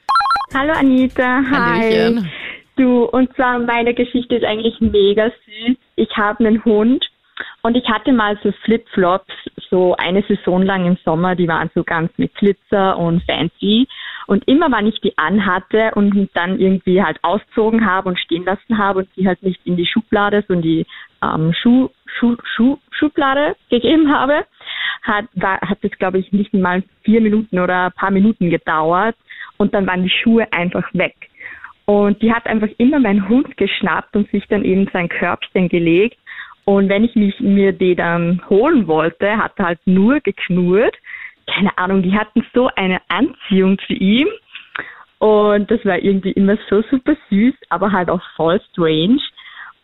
Hallo 0.53 0.73
Anita, 0.73 1.41
hi. 1.49 1.93
Hallöchen. 1.93 2.29
Du, 2.75 3.05
und 3.05 3.33
zwar 3.37 3.61
meine 3.61 3.95
Geschichte 3.95 4.35
ist 4.35 4.45
eigentlich 4.45 4.81
mega 4.81 5.27
süß. 5.27 5.77
Ich 5.95 6.09
habe 6.17 6.45
einen 6.45 6.65
Hund 6.65 7.07
und 7.63 7.77
ich 7.77 7.89
hatte 7.89 8.13
mal 8.13 8.37
so 8.43 8.51
Flipflops, 8.65 9.33
so 9.71 9.95
eine 9.99 10.25
Saison 10.27 10.63
lang 10.63 10.85
im 10.85 10.99
Sommer, 11.05 11.37
die 11.37 11.47
waren 11.47 11.71
so 11.77 11.85
ganz 11.85 12.11
mit 12.17 12.35
Glitzer 12.35 12.99
und 12.99 13.23
fancy. 13.23 13.87
Und 14.27 14.47
immer, 14.49 14.71
wenn 14.73 14.89
ich 14.89 15.01
die 15.01 15.17
anhatte 15.17 15.93
und 15.95 16.29
dann 16.35 16.59
irgendwie 16.59 17.03
halt 17.03 17.19
auszogen 17.23 17.87
habe 17.87 18.09
und 18.09 18.19
stehen 18.19 18.45
lassen 18.45 18.79
habe 18.79 19.01
und 19.01 19.09
die 19.17 19.29
halt 19.29 19.43
nicht 19.45 19.61
in 19.65 19.77
die 19.77 19.87
Schublade, 19.87 20.45
so 20.49 20.55
in 20.55 20.63
die 20.63 20.87
ähm, 21.23 21.53
Schuh, 21.55 21.89
Schuh, 22.19 22.37
Schuh, 22.55 22.79
Schublade 22.91 23.57
gegeben 23.71 24.13
habe, 24.13 24.45
hat, 25.03 25.27
war, 25.35 25.61
hat 25.61 25.79
das, 25.83 25.93
glaube 25.93 26.19
ich, 26.19 26.33
nicht 26.33 26.53
mal 26.55 26.83
vier 27.03 27.21
Minuten 27.21 27.59
oder 27.59 27.87
ein 27.87 27.93
paar 27.93 28.11
Minuten 28.11 28.51
gedauert 28.51 29.17
und 29.57 29.75
dann 29.75 29.87
waren 29.87 30.03
die 30.03 30.11
Schuhe 30.23 30.53
einfach 30.53 30.89
weg. 30.93 31.15
Und 31.85 32.23
die 32.23 32.33
hat 32.33 32.47
einfach 32.47 32.69
immer 32.79 33.01
meinen 33.01 33.29
Hund 33.29 33.57
geschnappt 33.57 34.15
und 34.15 34.31
sich 34.31 34.47
dann 34.49 34.65
eben 34.65 34.89
sein 34.93 35.09
Körbchen 35.09 35.69
gelegt. 35.69 36.17
Und 36.65 36.89
wenn 36.89 37.05
ich 37.05 37.15
mich, 37.17 37.39
mir 37.41 37.73
die 37.73 37.97
dann 37.97 38.41
holen 38.49 38.87
wollte, 38.87 39.37
hat 39.37 39.53
er 39.57 39.67
halt 39.67 39.81
nur 39.85 40.21
geknurrt. 40.21 40.97
Keine 41.53 41.77
Ahnung, 41.77 42.03
die 42.03 42.17
hatten 42.17 42.47
so 42.55 42.71
eine 42.77 43.01
Anziehung 43.09 43.79
zu 43.87 43.95
ihm. 43.95 44.29
Und 45.19 45.71
das 45.71 45.85
war 45.85 45.99
irgendwie 45.99 46.33
immer 46.33 46.57
so 46.71 46.83
super 46.83 47.17
süß, 47.31 47.55
aber 47.69 47.91
halt 47.93 48.11
auch 48.11 48.23
voll 48.37 48.61
strange. 48.71 49.21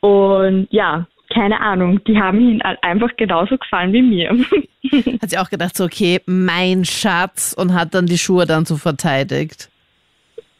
Und 0.00 0.68
ja, 0.70 1.06
keine 1.38 1.60
Ahnung, 1.60 2.02
die 2.04 2.18
haben 2.18 2.40
ihn 2.40 2.60
halt 2.64 2.82
einfach 2.82 3.10
genauso 3.16 3.56
gefallen 3.56 3.92
wie 3.92 4.02
mir. 4.02 4.30
Hat 5.22 5.30
sie 5.30 5.38
auch 5.38 5.50
gedacht, 5.50 5.76
so, 5.76 5.84
okay, 5.84 6.20
mein 6.26 6.84
Schatz 6.84 7.54
und 7.56 7.74
hat 7.74 7.94
dann 7.94 8.06
die 8.06 8.18
Schuhe 8.18 8.44
dann 8.44 8.64
so 8.64 8.76
verteidigt. 8.76 9.68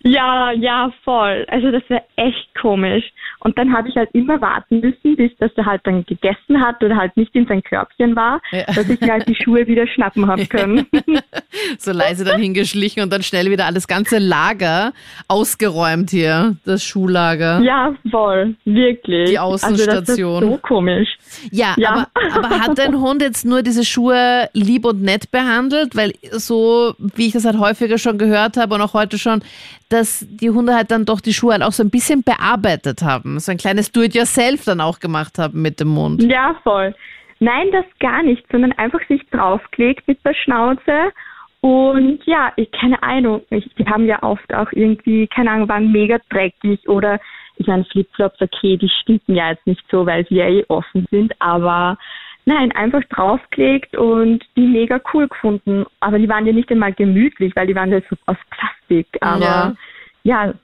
Ja, 0.09 0.53
ja, 0.53 0.93
voll. 1.05 1.45
Also 1.49 1.71
das 1.71 1.83
wäre 1.89 2.03
echt 2.17 2.49
komisch. 2.61 3.05
Und 3.41 3.57
dann 3.59 3.73
habe 3.77 3.89
ich 3.89 3.95
halt 3.97 4.11
immer 4.15 4.41
warten 4.41 4.81
müssen, 4.81 5.17
bis 5.17 5.31
dass 5.39 5.51
er 5.57 5.67
halt 5.67 5.83
dann 5.85 6.05
gegessen 6.07 6.61
hat 6.61 6.83
oder 6.83 6.97
halt 6.97 7.17
nicht 7.17 7.35
in 7.35 7.47
sein 7.47 7.63
Körbchen 7.63 8.17
war, 8.17 8.41
Ja. 8.51 8.65
dass 8.67 8.89
ich 8.89 9.01
mir 9.01 9.13
halt 9.13 9.29
die 9.29 9.37
Schuhe 9.37 9.67
wieder 9.67 9.87
schnappen 9.87 10.27
habe 10.27 10.47
können. 10.47 10.87
so 11.79 11.93
leise 11.93 12.25
dann 12.25 12.41
hingeschlichen 12.41 13.03
und 13.03 13.13
dann 13.13 13.23
schnell 13.23 13.51
wieder 13.51 13.67
alles 13.67 13.87
ganze 13.87 14.19
Lager 14.19 14.93
ausgeräumt 15.29 16.11
hier, 16.11 16.57
das 16.65 16.83
Schuhlager. 16.83 17.61
ja, 17.61 17.95
voll. 18.11 18.55
Wirklich. 18.65 19.31
Die 19.31 19.39
Also 19.39 19.53
das 19.57 19.65
Außenstation. 19.65 20.43
ist 20.43 20.49
so 20.51 20.59
komisch. 20.59 21.09
Ja, 21.53 21.75
Ja. 21.77 22.07
Aber, 22.15 22.47
aber 22.47 22.61
hat 22.61 22.79
dein 22.79 22.99
Hund 23.01 23.23
jetzt 23.23 23.45
nur 23.45 23.63
diese 23.63 23.85
Schuhe 23.85 24.49
lieb 24.53 24.85
und 24.85 25.03
nett 25.03 25.31
behandelt? 25.31 25.95
Weil 25.97 26.13
so, 26.33 26.95
wie 26.99 27.27
ich 27.27 27.33
das 27.35 27.45
halt 27.45 27.59
häufiger 27.59 27.99
schon 27.99 28.19
gehört 28.19 28.57
habe 28.57 28.75
und 28.75 28.81
auch 28.81 28.95
heute 28.95 29.19
schon, 29.19 29.43
dass 29.91 29.98
die 30.29 30.51
Hunde 30.51 30.75
halt 30.75 30.91
dann 30.91 31.05
doch 31.05 31.21
die 31.21 31.33
Schuhe 31.33 31.53
halt 31.53 31.63
auch 31.63 31.73
so 31.73 31.83
ein 31.83 31.91
bisschen 31.91 32.23
bearbeitet 32.23 33.03
haben. 33.03 33.39
So 33.39 33.53
ein 33.53 33.59
kleines 33.59 33.93
Do-it-yourself 33.93 34.65
dann 34.65 34.81
auch 34.81 35.01
gemacht 35.01 35.39
haben 35.39 35.63
mit 35.63 35.81
dem 35.81 35.89
Mund. 35.89 36.23
Ja, 36.23 36.55
voll. 36.63 36.95
Nein, 37.41 37.71
das 37.73 37.85
gar 38.01 38.23
nicht, 38.23 38.45
sondern 38.51 38.73
einfach 38.73 39.01
sich 39.09 39.25
draufgelegt 39.31 40.07
mit 40.09 40.25
der 40.25 40.35
Schnauze. 40.35 41.13
Und 41.61 42.21
ja, 42.25 42.53
ich 42.57 42.71
keine 42.71 43.03
Ahnung, 43.03 43.43
ich, 43.51 43.69
die 43.79 43.87
haben 43.87 44.07
ja 44.07 44.23
oft 44.23 44.55
auch 44.55 44.71
irgendwie, 44.73 45.27
keine 45.27 45.51
Ahnung, 45.51 45.69
waren 45.69 45.91
mega 45.91 46.19
dreckig 46.31 46.89
oder 46.89 47.21
ich 47.57 47.67
meine 47.67 47.85
Flipflops, 47.85 48.41
okay, 48.41 48.77
die 48.77 48.89
stinken 48.89 49.35
ja 49.35 49.51
jetzt 49.51 49.67
nicht 49.67 49.85
so, 49.91 50.07
weil 50.07 50.25
sie 50.29 50.37
ja 50.37 50.49
eh 50.49 50.65
offen 50.69 51.07
sind, 51.11 51.33
aber 51.41 51.99
nein, 52.45 52.71
einfach 52.73 53.03
draufgelegt 53.11 53.97
und 53.97 54.45
die 54.57 54.67
mega 54.67 55.01
cool 55.13 55.29
gefunden. 55.29 55.85
Aber 56.01 56.19
die 56.19 56.29
waren 56.29 56.47
ja 56.47 56.53
nicht 56.53 56.71
einmal 56.71 56.93
gemütlich, 56.93 57.55
weil 57.57 57.67
die 57.67 57.75
waren 57.75 57.91
ja 57.91 58.01
so 58.09 58.17
aus 58.27 58.37
Plastik. 58.51 58.78
Aber 59.21 59.41
Ja. 59.45 59.75
ja, 60.23 60.55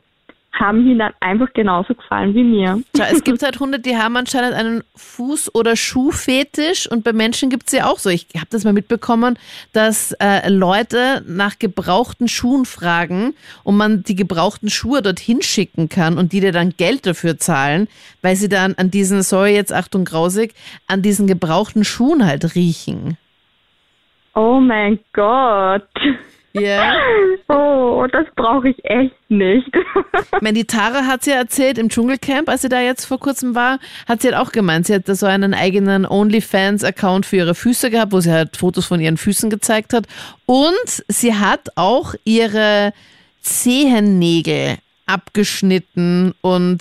haben 0.59 0.87
ihnen 0.87 1.00
dann 1.00 1.12
einfach 1.19 1.52
genauso 1.52 1.95
gefallen 1.95 2.33
wie 2.35 2.45
mir. 2.45 2.81
Tja, 2.93 3.07
es 3.11 3.25
gibt 3.25 3.43
halt 3.43 3.59
Hunde, 3.59 3.81
die 3.81 3.97
haben 3.97 4.16
anscheinend 4.16 4.54
einen 4.54 4.85
Fuß- 4.97 5.50
oder 5.52 5.75
Schuhfetisch 5.75 6.88
und 6.88 7.02
bei 7.02 7.12
Menschen 7.12 7.50
gibt 7.50 7.66
es 7.66 7.73
ja 7.73 7.87
auch 7.87 7.99
so. 7.99 8.09
Ich 8.09 8.28
habe 8.37 8.47
das 8.50 8.62
mal 8.62 8.73
mitbekommen, 8.73 9.37
dass 9.73 10.12
äh, 10.21 10.49
Leute 10.49 11.25
nach 11.26 11.59
gebrauchten 11.59 12.28
Schuhen 12.28 12.66
fragen 12.66 13.35
und 13.64 13.76
man 13.76 14.04
die 14.04 14.14
gebrauchten 14.14 14.71
Schuhe 14.71 15.02
dorthin 15.02 15.43
schicken 15.43 15.88
kann 15.88 16.19
und 16.19 16.33
die 16.33 16.38
dir 16.38 16.52
dann 16.52 16.71
Geld 16.76 17.04
dafür 17.04 17.37
zahlen, 17.37 17.88
weil 18.23 18.37
sie 18.37 18.49
dann 18.49 18.75
an 18.75 18.93
diesen, 18.93 19.23
sorry 19.23 19.54
jetzt 19.57 19.73
Achtung 19.73 20.04
grausig, 20.04 20.54
an 20.87 21.02
diesen 21.02 21.26
gebrauchten 21.26 21.83
Schuhen 21.83 22.25
halt 22.25 22.54
riechen. 22.54 23.16
Oh 24.37 24.61
mein 24.61 25.00
Gott. 25.12 25.88
Ja. 26.54 26.94
Oh, 27.49 28.06
das 28.12 28.26
brauche 28.37 28.68
ich 28.68 28.84
echt 28.84 29.14
nicht. 29.28 29.68
Ich 30.14 30.40
meine, 30.40 30.58
die 30.58 30.66
Tara 30.66 31.04
hat 31.04 31.26
ja 31.26 31.34
erzählt 31.34 31.78
im 31.78 31.88
Dschungelcamp, 31.88 32.49
als 32.49 32.62
sie 32.62 32.68
da 32.68 32.80
jetzt 32.80 33.06
vor 33.06 33.18
kurzem 33.18 33.54
war, 33.54 33.78
hat 34.08 34.23
sie 34.23 34.28
halt 34.28 34.37
auch 34.38 34.52
gemeint, 34.52 34.87
sie 34.87 34.94
hat 34.94 35.08
da 35.08 35.14
so 35.16 35.26
einen 35.26 35.52
eigenen 35.52 36.06
OnlyFans-Account 36.06 37.26
für 37.26 37.37
ihre 37.37 37.54
Füße 37.54 37.90
gehabt, 37.90 38.12
wo 38.12 38.20
sie 38.20 38.32
halt 38.32 38.56
Fotos 38.56 38.87
von 38.87 39.00
ihren 39.00 39.16
Füßen 39.16 39.50
gezeigt 39.50 39.92
hat. 39.92 40.06
Und 40.46 41.04
sie 41.08 41.34
hat 41.34 41.70
auch 41.75 42.14
ihre 42.25 42.92
Zehennägel 43.40 44.76
abgeschnitten 45.06 46.34
und 46.40 46.78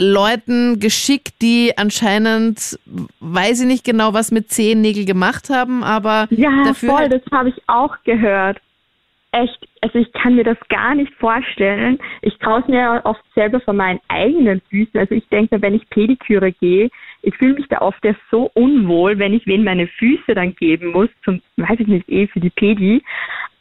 Leuten 0.00 0.80
geschickt, 0.80 1.42
die 1.42 1.76
anscheinend, 1.76 2.78
weiß 3.20 3.60
ich 3.60 3.66
nicht 3.66 3.84
genau, 3.84 4.14
was 4.14 4.30
mit 4.30 4.50
Zehennägel 4.50 5.04
gemacht 5.04 5.50
haben, 5.50 5.84
aber 5.84 6.26
ja, 6.30 6.64
dafür 6.64 6.88
voll, 6.88 6.98
halt 7.00 7.12
das 7.12 7.22
habe 7.30 7.50
ich 7.50 7.62
auch 7.66 7.94
gehört. 8.04 8.58
Echt, 9.32 9.68
also 9.82 9.98
ich 9.98 10.12
kann 10.12 10.34
mir 10.36 10.44
das 10.44 10.58
gar 10.68 10.94
nicht 10.94 11.12
vorstellen. 11.14 11.98
Ich 12.22 12.36
traue 12.38 12.60
es 12.60 12.68
mir 12.68 12.80
ja 12.80 13.04
oft 13.04 13.22
selber 13.34 13.60
von 13.60 13.76
meinen 13.76 14.00
eigenen 14.08 14.60
Füßen. 14.68 14.98
Also 14.98 15.14
ich 15.14 15.26
denke, 15.28 15.60
wenn 15.62 15.74
ich 15.74 15.88
Pediküre 15.88 16.52
gehe, 16.52 16.90
ich 17.22 17.36
fühle 17.36 17.54
mich 17.54 17.68
da 17.68 17.80
oft 17.80 18.02
ja 18.04 18.14
so 18.30 18.50
unwohl, 18.54 19.18
wenn 19.18 19.34
ich 19.34 19.46
wen 19.46 19.64
meine 19.64 19.86
Füße 19.86 20.34
dann 20.34 20.54
geben 20.54 20.92
muss, 20.92 21.08
zum, 21.24 21.42
weiß 21.56 21.80
ich 21.80 21.86
nicht, 21.86 22.08
eh 22.08 22.26
für 22.26 22.40
die 22.40 22.50
Pedi. 22.50 23.02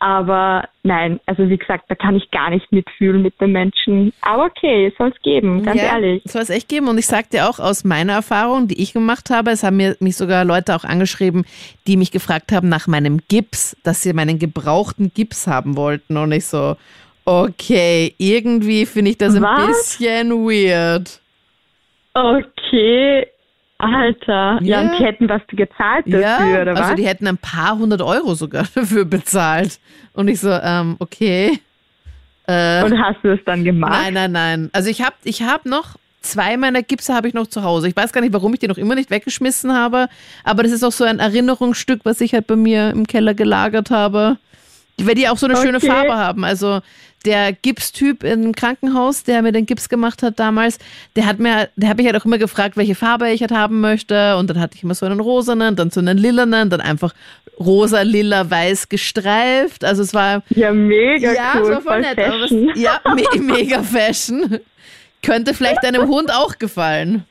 Aber 0.02 0.70
nein, 0.84 1.20
also 1.26 1.50
wie 1.50 1.58
gesagt, 1.58 1.84
da 1.90 1.96
kann 1.96 2.16
ich 2.16 2.32
gar 2.32 2.52
nicht 2.52 2.72
mitfühlen 2.72 3.22
mit 3.22 3.40
den 3.42 3.52
Menschen. 3.52 4.14
Aber 4.22 4.46
okay, 4.46 4.94
soll 4.98 5.10
es 5.10 5.22
geben, 5.22 5.62
ganz 5.64 5.82
ehrlich. 5.82 6.22
Soll 6.24 6.42
es 6.42 6.50
echt 6.50 6.70
geben. 6.70 6.88
Und 6.88 6.98
ich 6.98 7.06
sag 7.06 7.30
dir 7.32 7.50
auch 7.50 7.60
aus 7.60 7.84
meiner 7.84 8.14
Erfahrung, 8.14 8.70
die 8.70 8.82
ich 8.82 8.94
gemacht 8.94 9.30
habe, 9.30 9.52
es 9.52 9.62
haben 9.62 9.76
mir 9.76 9.98
mich 10.00 10.16
sogar 10.16 10.46
Leute 10.46 10.74
auch 10.74 10.86
angeschrieben, 10.86 11.44
die 11.86 11.98
mich 11.98 12.12
gefragt 12.12 12.54
haben 12.54 12.70
nach 12.70 12.88
meinem 12.88 13.20
Gips, 13.28 13.76
dass 13.84 14.02
sie 14.02 14.14
meinen 14.14 14.40
gebrauchten 14.40 15.12
Gips 15.14 15.48
haben 15.48 15.76
wollten. 15.76 16.09
Und 16.18 16.32
ich 16.32 16.46
so, 16.48 16.76
okay, 17.26 18.16
irgendwie 18.18 18.86
finde 18.88 19.12
ich 19.12 19.18
das 19.20 19.36
ein 19.36 19.44
Was? 19.44 19.68
bisschen 19.68 20.32
weird. 20.32 21.20
Okay, 22.16 23.28
Alter. 23.78 24.60
Ja, 24.62 24.82
Ja. 24.82 24.82
und 24.82 24.98
die 25.00 25.04
hätten 25.06 25.30
was 25.30 25.42
gezahlt 25.50 26.06
dafür, 26.08 26.20
ja, 26.22 26.62
oder 26.64 26.74
was? 26.74 26.82
also 26.82 26.96
die 26.96 27.06
hätten 27.08 27.28
ein 27.28 27.38
paar 27.38 27.78
hundert 27.78 28.02
Euro 28.02 28.34
sogar 28.34 28.66
dafür 28.76 29.06
bezahlt. 29.06 29.80
Und 30.14 30.28
ich 30.30 30.40
so, 30.40 30.50
ähm, 30.50 30.96
okay. 30.98 31.60
Äh, 32.48 32.84
Und 32.84 33.00
hast 33.00 33.20
du 33.24 33.32
es 33.34 33.40
dann 33.46 33.64
gemacht? 33.64 33.92
Nein, 33.92 34.16
nein, 34.16 34.32
nein. 34.32 34.70
Also 34.74 34.90
ich 34.90 35.04
habe 35.04 35.16
ich 35.24 35.44
hab 35.44 35.66
noch 35.66 35.96
zwei 36.22 36.58
meiner 36.58 36.82
Gipse 36.82 37.14
habe 37.14 37.28
ich 37.28 37.36
noch 37.36 37.46
zu 37.48 37.64
Hause. 37.64 37.88
Ich 37.88 37.96
weiß 37.96 38.12
gar 38.12 38.22
nicht, 38.22 38.34
warum 38.34 38.52
ich 38.56 38.60
die 38.60 38.68
noch 38.68 38.80
immer 38.80 38.96
nicht 38.96 39.12
weggeschmissen 39.12 39.72
habe, 39.74 40.08
aber 40.44 40.64
das 40.64 40.72
ist 40.72 40.84
auch 40.84 40.92
so 40.92 41.04
ein 41.04 41.20
Erinnerungsstück, 41.20 42.02
was 42.04 42.20
ich 42.20 42.34
halt 42.34 42.48
bei 42.48 42.56
mir 42.56 42.90
im 42.90 43.06
Keller 43.06 43.36
gelagert 43.36 43.92
habe. 43.92 44.38
Weil 45.08 45.16
die 45.16 45.28
auch 45.28 45.38
so 45.38 45.48
eine 45.48 45.58
schöne 45.58 45.78
Okay. 45.78 45.88
Farbe 45.88 46.16
haben. 46.16 46.44
Also 46.44 46.82
der 47.26 47.52
Gipstyp 47.52 48.24
im 48.24 48.54
Krankenhaus, 48.54 49.24
der 49.24 49.42
mir 49.42 49.52
den 49.52 49.66
Gips 49.66 49.90
gemacht 49.90 50.24
hat 50.24 50.40
damals, 50.40 50.80
der 51.16 51.26
hat 51.26 51.40
mir, 51.40 51.68
der 51.76 51.90
hat 51.90 51.98
mich 51.98 52.06
halt 52.06 52.16
auch 52.16 52.24
immer 52.26 52.38
gefragt, 52.38 52.78
welche 52.78 52.96
Farbe 52.96 53.30
ich 53.32 53.42
halt 53.42 53.52
haben 53.52 53.82
möchte. 53.82 54.38
Und 54.38 54.50
dann 54.50 54.60
hatte 54.60 54.76
ich 54.78 54.84
immer 54.84 54.96
so 54.96 55.06
einen 55.06 55.20
rosanen, 55.20 55.76
dann 55.76 55.90
so 55.92 56.00
einen 56.00 56.18
lilanen, 56.18 56.70
dann 56.70 56.80
einfach 56.82 57.14
rosa, 57.60 58.04
lila, 58.04 58.50
weiß 58.50 58.88
gestreift. 58.88 59.84
Also 59.84 60.02
es 60.02 60.14
war 60.14 60.44
Ja, 60.50 60.72
mega 60.72 61.34
ja, 61.34 61.54
cool. 61.56 61.62
es 61.64 61.70
war 61.70 61.82
voll 61.82 62.02
nett. 62.02 62.16
Fashion. 62.16 62.68
was, 62.70 62.80
ja, 62.80 63.02
me 63.14 63.24
mega 63.42 63.84
Fashion. 63.84 64.60
Könnte 65.22 65.54
vielleicht 65.54 65.84
deinem 65.84 66.08
Hund 66.08 66.32
auch 66.34 66.58
gefallen. 66.58 67.26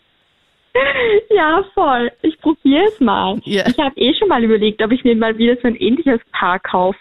Ja, 1.31 1.63
voll. 1.75 2.11
Ich 2.23 2.39
probiere 2.41 2.85
es 2.85 3.01
mal. 3.01 3.39
Ja. 3.45 3.65
Ich 3.69 3.79
habe 3.79 3.95
eh 3.97 4.13
schon 4.15 4.29
mal 4.29 4.43
überlegt, 4.43 4.83
ob 4.83 4.91
ich 4.93 5.05
mir 5.05 5.15
mal 5.17 5.37
wieder 5.39 5.55
so 5.63 5.69
ein 5.69 5.77
ähnliches 5.77 6.21
Paar 6.33 6.59
kaufe, 6.59 6.99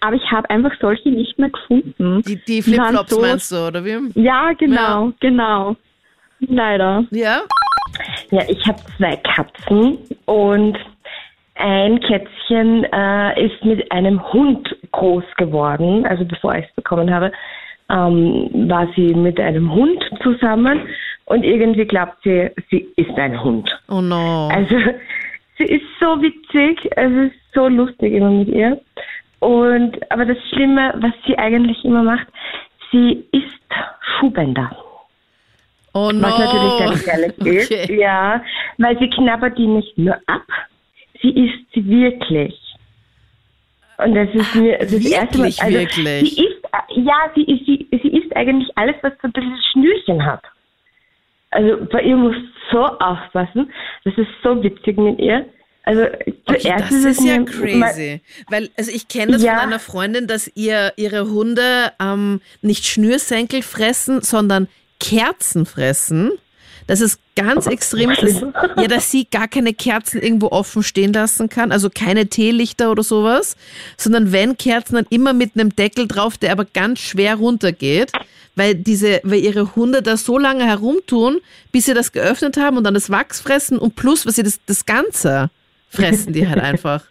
aber 0.00 0.14
ich 0.16 0.30
habe 0.30 0.48
einfach 0.50 0.72
solche 0.80 1.08
nicht 1.10 1.38
mehr 1.38 1.50
gefunden. 1.50 2.22
Die, 2.22 2.36
die 2.44 2.62
Flipflops 2.62 3.10
so- 3.10 3.20
meinst 3.20 3.50
du, 3.52 3.56
oder 3.66 3.84
wie? 3.84 3.98
Ja, 4.20 4.52
genau, 4.52 5.12
genau. 5.20 5.76
Leider. 6.40 7.04
Ja? 7.10 7.40
Ja, 8.30 8.42
ich 8.48 8.64
habe 8.66 8.78
zwei 8.96 9.16
Katzen 9.16 9.98
und 10.26 10.78
ein 11.56 11.98
Kätzchen 12.00 12.84
äh, 12.84 13.44
ist 13.46 13.64
mit 13.64 13.90
einem 13.90 14.22
Hund 14.32 14.68
groß 14.92 15.24
geworden. 15.36 16.06
Also 16.06 16.24
bevor 16.24 16.54
ich 16.54 16.66
es 16.66 16.74
bekommen 16.76 17.12
habe, 17.12 17.32
ähm, 17.90 18.68
war 18.68 18.86
sie 18.94 19.14
mit 19.14 19.40
einem 19.40 19.72
Hund 19.74 20.04
zusammen 20.22 20.82
und 21.28 21.44
irgendwie 21.44 21.84
glaubt 21.84 22.16
sie, 22.24 22.50
sie 22.70 22.88
ist 22.96 23.16
ein 23.18 23.42
Hund. 23.42 23.68
Oh 23.88 24.00
no. 24.00 24.48
Also 24.48 24.76
sie 25.58 25.64
ist 25.64 25.84
so 26.00 26.20
witzig, 26.22 26.88
es 26.96 27.12
ist 27.12 27.36
so 27.54 27.68
lustig 27.68 28.12
immer 28.14 28.30
mit 28.30 28.48
ihr. 28.48 28.80
Und 29.40 29.98
aber 30.10 30.24
das 30.24 30.38
Schlimme, 30.50 30.94
was 30.98 31.12
sie 31.26 31.38
eigentlich 31.38 31.84
immer 31.84 32.02
macht, 32.02 32.26
sie 32.90 33.24
isst 33.32 33.54
Schuhbänder. 34.18 34.70
Oh 35.94 36.10
no. 36.12 36.22
Was 36.22 36.38
natürlich 36.38 36.72
sehr 36.78 36.90
gefährlich 36.90 37.38
ist. 37.60 37.72
Okay. 37.72 38.00
Ja, 38.00 38.42
weil 38.78 38.98
sie 38.98 39.08
knabbert 39.10 39.56
die 39.58 39.66
nicht 39.66 39.96
nur 39.96 40.16
ab, 40.26 40.42
sie 41.22 41.30
isst 41.30 41.72
sie 41.74 41.86
wirklich. 41.88 42.54
Und 43.98 44.14
das 44.14 44.28
ist 44.32 44.54
mir 44.54 44.78
das 44.78 44.92
erste 44.92 45.38
Mal. 45.38 45.44
wirklich, 45.46 45.62
Also, 45.62 45.78
wirklich? 45.78 46.30
Sie 46.36 46.42
isst, 46.44 46.68
ja, 46.96 47.14
sie, 47.34 47.42
isst- 47.44 47.66
sie, 47.66 47.88
sie 48.02 48.08
isst 48.16 48.36
eigentlich 48.36 48.70
alles, 48.76 48.94
was 49.02 49.12
so 49.20 49.26
ein 49.28 49.32
bisschen 49.32 49.58
Schnürchen 49.72 50.24
hat. 50.24 50.42
Also 51.50 51.84
bei 51.90 52.02
ihr 52.02 52.16
muss 52.16 52.36
so 52.70 52.80
aufpassen. 52.84 53.72
Das 54.04 54.14
ist 54.16 54.28
so 54.42 54.62
witzig 54.62 54.96
mit 54.98 55.18
ihr. 55.18 55.46
Also 55.84 56.02
Okay, 56.02 56.34
zuerst 56.46 56.84
das 56.84 56.90
ist 56.92 57.04
es 57.06 57.18
ist 57.18 57.24
ja 57.24 57.42
crazy. 57.44 58.20
Weil, 58.50 58.68
also 58.76 58.90
ich 58.94 59.08
kenne 59.08 59.32
das 59.32 59.42
Ja. 59.42 59.54
von 59.60 59.68
einer 59.68 59.78
Freundin, 59.78 60.26
dass 60.26 60.50
ihr 60.54 60.92
ihre 60.96 61.30
Hunde 61.30 61.92
ähm, 62.00 62.42
nicht 62.60 62.84
Schnürsenkel 62.86 63.62
fressen, 63.62 64.20
sondern 64.20 64.68
Kerzen 65.00 65.64
fressen. 65.64 66.32
Das 66.88 67.02
ist 67.02 67.20
ganz 67.36 67.66
extrem. 67.66 68.08
Das 68.08 68.22
ist, 68.22 68.42
ja, 68.76 68.88
dass 68.88 69.10
sie 69.10 69.26
gar 69.30 69.46
keine 69.46 69.74
Kerzen 69.74 70.20
irgendwo 70.20 70.48
offen 70.48 70.82
stehen 70.82 71.12
lassen 71.12 71.50
kann, 71.50 71.70
also 71.70 71.90
keine 71.94 72.26
Teelichter 72.28 72.90
oder 72.90 73.02
sowas, 73.02 73.56
sondern 73.98 74.32
wenn 74.32 74.56
Kerzen 74.56 74.96
dann 74.96 75.06
immer 75.10 75.34
mit 75.34 75.52
einem 75.54 75.76
Deckel 75.76 76.08
drauf, 76.08 76.38
der 76.38 76.50
aber 76.50 76.64
ganz 76.64 77.00
schwer 77.00 77.36
runtergeht, 77.36 78.12
weil 78.56 78.74
diese, 78.74 79.20
weil 79.22 79.40
ihre 79.40 79.76
Hunde 79.76 80.02
da 80.02 80.16
so 80.16 80.38
lange 80.38 80.64
herumtun, 80.66 81.38
bis 81.72 81.84
sie 81.84 81.94
das 81.94 82.10
geöffnet 82.12 82.56
haben 82.56 82.78
und 82.78 82.84
dann 82.84 82.94
das 82.94 83.10
Wachs 83.10 83.40
fressen 83.40 83.78
und 83.78 83.94
plus, 83.94 84.26
was 84.26 84.36
sie 84.36 84.42
das, 84.42 84.64
das 84.64 84.86
Ganze 84.86 85.50
fressen 85.90 86.32
die 86.32 86.48
halt 86.48 86.60
einfach. 86.60 87.04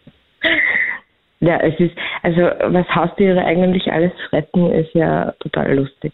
Ja, 1.39 1.57
es 1.57 1.79
ist, 1.79 1.96
also 2.24 2.41
was 2.41 2.88
Haustiere 2.96 3.46
eigentlich 3.46 3.91
alles 3.91 4.12
fressen, 4.31 4.72
ist 4.72 4.93
ja 4.96 5.34
total 5.39 5.75
lustig. 5.75 6.13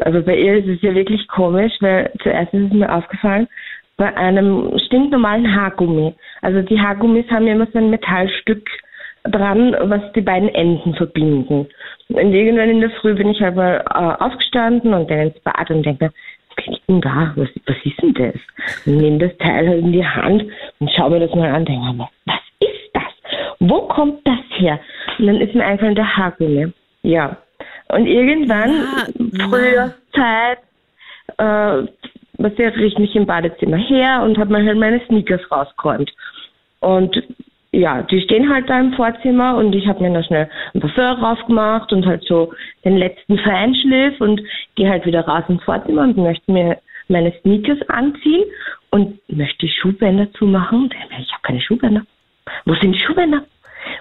Also 0.00 0.22
bei 0.22 0.36
ihr 0.36 0.58
ist 0.58 0.68
es 0.68 0.82
ja 0.82 0.94
wirklich 0.94 1.26
komisch, 1.28 1.72
weil 1.80 2.12
zuerst 2.22 2.54
ist 2.54 2.66
es 2.66 2.72
mir 2.72 2.94
aufgefallen, 2.94 3.48
bei 3.96 4.16
einem 4.16 4.78
stinknormalen 4.86 5.54
Haargummi. 5.54 6.14
Also 6.40 6.62
die 6.62 6.80
Haargummis 6.80 7.28
haben 7.30 7.46
ja 7.46 7.54
immer 7.54 7.66
so 7.72 7.78
ein 7.78 7.90
Metallstück 7.90 8.68
dran, 9.24 9.76
was 9.80 10.00
die 10.14 10.20
beiden 10.20 10.48
Enden 10.50 10.94
verbinden. 10.94 11.66
Und 12.08 12.32
irgendwann 12.32 12.70
in 12.70 12.80
der 12.80 12.90
Früh 12.90 13.14
bin 13.14 13.30
ich 13.30 13.40
halt 13.40 13.56
mal 13.56 13.84
äh, 13.90 14.24
aufgestanden 14.24 14.94
und 14.94 15.10
dann 15.10 15.18
ins 15.18 15.40
Bad 15.40 15.70
und 15.70 15.84
denke 15.84 16.12
denn 16.88 17.00
da? 17.00 17.32
Was, 17.36 17.48
was 17.66 17.76
ist 17.84 18.00
denn 18.02 18.14
das? 18.14 18.40
Und 18.86 18.96
nehme 18.96 19.18
das 19.18 19.36
Teil 19.38 19.68
halt 19.68 19.80
in 19.80 19.92
die 19.92 20.06
Hand 20.06 20.44
und 20.80 20.90
schaue 20.92 21.10
mir 21.10 21.20
das 21.20 21.34
mal 21.34 21.50
an 21.50 21.60
und 21.60 21.68
denke 21.68 21.92
mir, 21.92 22.08
was 22.26 22.40
ist 22.60 22.90
das? 22.94 23.56
Wo 23.60 23.82
kommt 23.82 24.26
das 24.26 24.38
her? 24.56 24.80
Und 25.18 25.26
dann 25.26 25.40
ist 25.40 25.54
mir 25.54 25.64
eingefallen, 25.64 25.94
der 25.94 26.16
Haargummi. 26.16 26.72
Ja. 27.02 27.36
Und 27.88 28.06
irgendwann, 28.06 28.70
Ja, 29.32 29.48
früher 29.48 29.94
Zeit, 30.14 30.58
äh, 31.38 31.88
was 32.38 32.54
der 32.54 32.76
riecht 32.76 32.98
mich 32.98 33.14
im 33.16 33.26
Badezimmer 33.26 33.78
her 33.78 34.22
und 34.22 34.38
habe 34.38 34.52
mir 34.52 34.64
halt 34.64 34.78
meine 34.78 35.00
Sneakers 35.06 35.40
rausgeräumt. 35.50 36.12
Und 36.80 37.22
ja, 37.72 38.02
die 38.02 38.20
stehen 38.22 38.48
halt 38.48 38.68
da 38.68 38.80
im 38.80 38.92
Vorzimmer 38.94 39.56
und 39.56 39.74
ich 39.74 39.86
habe 39.86 40.02
mir 40.02 40.12
da 40.12 40.22
schnell 40.22 40.48
ein 40.74 40.80
Parfum 40.80 41.24
raufgemacht 41.24 41.92
und 41.92 42.06
halt 42.06 42.22
so 42.24 42.52
den 42.84 42.96
letzten 42.96 43.38
Feinschliff 43.38 44.20
und 44.20 44.40
gehe 44.74 44.88
halt 44.88 45.04
wieder 45.04 45.26
raus 45.26 45.44
ins 45.48 45.62
Vorzimmer 45.64 46.02
und 46.02 46.16
möchte 46.16 46.50
mir 46.50 46.78
meine 47.08 47.32
Sneakers 47.40 47.78
anziehen 47.88 48.44
und 48.90 49.18
möchte 49.28 49.68
Schuhbänder 49.68 50.32
zumachen. 50.32 50.84
Und 50.84 50.94
ich 50.94 51.32
habe 51.32 51.42
keine 51.42 51.60
Schuhbänder. 51.60 52.02
Wo 52.64 52.74
sind 52.74 52.92
die 52.92 53.00
Schuhbänder? 53.00 53.44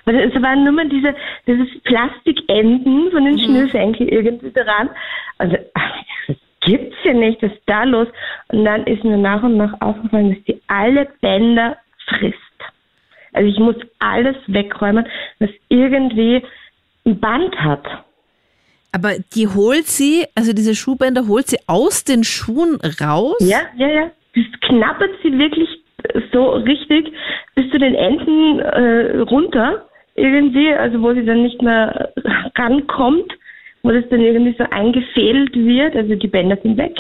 Weil 0.06 0.16
es 0.16 0.42
waren 0.42 0.64
nur 0.64 0.74
mal 0.74 0.90
diese 0.90 1.16
dieses 1.46 1.68
Plastikenden 1.84 3.12
von 3.12 3.26
den 3.26 3.40
Schnürsenkeln 3.40 4.10
irgendwie 4.10 4.52
dran. 4.52 4.90
Also 5.38 5.58
das 6.28 6.38
gibt's 6.62 6.98
ja 7.04 7.14
nicht, 7.14 7.42
was 7.42 7.52
ist 7.52 7.62
da 7.66 7.84
los? 7.84 8.08
Und 8.50 8.66
dann 8.66 8.86
ist 8.86 9.04
mir 9.04 9.18
nach 9.18 9.44
und 9.44 9.58
nach 9.58 9.74
aufgefallen, 9.82 10.36
dass 10.36 10.44
die 10.46 10.62
alle 10.68 11.08
Bänder 11.22 11.78
frisst. 12.08 12.38
Also 13.34 13.50
ich 13.50 13.60
muss 13.60 13.76
alles 14.00 14.36
wegräumen, 14.48 15.06
was 15.40 15.50
irgendwie 15.70 16.44
ein 17.06 17.20
Band 17.20 17.56
hat. 17.60 17.86
Aber 18.92 19.12
die 19.36 19.48
holt 19.48 19.86
sie, 19.86 20.26
also 20.34 20.54
diese 20.54 20.74
Schuhbänder 20.74 21.28
holt 21.28 21.48
sie 21.48 21.60
aus 21.68 22.04
den 22.04 22.24
Schuhen 22.24 22.80
raus? 23.00 23.38
Ja, 23.40 23.62
ja, 23.76 23.88
ja. 23.88 24.12
Das 24.34 24.46
knabbert 24.62 25.12
sie 25.24 25.38
wirklich 25.38 25.70
so 26.32 26.52
richtig 26.52 27.12
bis 27.56 27.70
zu 27.72 27.78
den 27.78 27.96
Enden 27.96 28.60
äh, 28.60 29.18
runter. 29.20 29.86
Irgendwie, 30.16 30.74
also 30.74 31.02
wo 31.02 31.14
sie 31.14 31.26
dann 31.26 31.44
nicht 31.44 31.62
mehr 31.62 32.12
rankommt, 32.56 33.32
wo 33.84 33.92
das 33.92 34.04
dann 34.10 34.22
irgendwie 34.22 34.56
so 34.58 34.64
eingefädelt 34.70 35.56
wird. 35.56 35.96
Also 35.96 36.16
die 36.16 36.28
Bänder 36.28 36.58
sind 36.62 36.78
weg. 36.78 36.96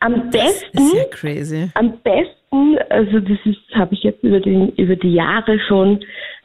Am 0.00 0.30
besten, 0.30 0.78
Ist 0.78 0.94
ja 0.94 1.04
crazy. 1.10 1.70
am 1.74 1.98
besten, 2.00 2.78
also 2.90 3.18
das 3.20 3.38
ist, 3.44 3.74
habe 3.74 3.94
ich 3.94 4.02
jetzt 4.02 4.22
über, 4.22 4.40
den, 4.40 4.70
über 4.70 4.94
die 4.94 5.14
Jahre 5.14 5.58
schon 5.60 6.00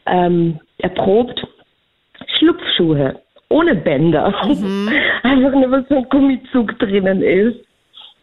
ähm, 0.05 0.59
erprobt, 0.77 1.45
Schlupfschuhe 2.37 3.19
ohne 3.49 3.75
Bänder. 3.75 4.27
Einfach 5.23 5.51
nur, 5.51 5.71
was 5.71 5.87
so 5.89 5.95
ein 5.95 6.09
Gummizug 6.09 6.79
drinnen 6.79 7.21
ist. 7.21 7.59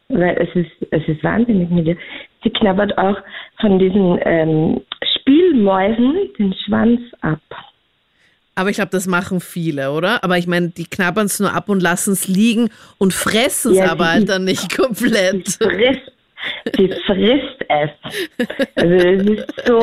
Weil 0.08 0.36
es 0.38 0.54
ist, 0.54 0.70
es 0.90 1.06
ist 1.06 1.22
wahnsinnig 1.22 1.68
mit 1.70 1.86
ihr. 1.86 1.96
Sie 2.42 2.50
knabbert 2.50 2.96
auch 2.96 3.16
von 3.60 3.78
diesen 3.78 4.18
ähm, 4.22 4.80
Spielmäusen 5.16 6.14
den 6.38 6.54
Schwanz 6.64 7.00
ab. 7.20 7.40
Aber 8.54 8.70
ich 8.70 8.76
glaube, 8.76 8.90
das 8.90 9.06
machen 9.06 9.40
viele, 9.40 9.92
oder? 9.92 10.24
Aber 10.24 10.36
ich 10.36 10.48
meine, 10.48 10.70
die 10.70 10.86
knabbern 10.86 11.26
es 11.26 11.38
nur 11.38 11.54
ab 11.54 11.68
und 11.68 11.80
lassen 11.80 12.12
es 12.12 12.26
liegen 12.26 12.70
und 12.98 13.12
fressen 13.12 13.72
es 13.72 13.78
Ja, 13.78 13.92
aber 13.92 14.10
halt 14.10 14.28
dann 14.28 14.44
nicht 14.44 14.76
komplett. 14.76 15.46
Sie 15.46 15.64
frisst, 15.64 16.12
sie 16.76 16.88
frisst 17.06 17.64
es. 17.68 17.90
Also 18.74 18.94
es 18.94 19.22
ist 19.22 19.66
so 19.66 19.80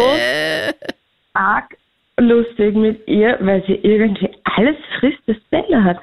arg 1.33 1.75
lustig 2.19 2.75
mit 2.75 3.07
ihr, 3.07 3.37
weil 3.41 3.63
sie 3.65 3.75
irgendwie 3.75 4.29
alles 4.43 4.75
frisst, 4.99 5.19
das 5.27 5.37
Bälle 5.51 5.83
hat. 5.83 5.97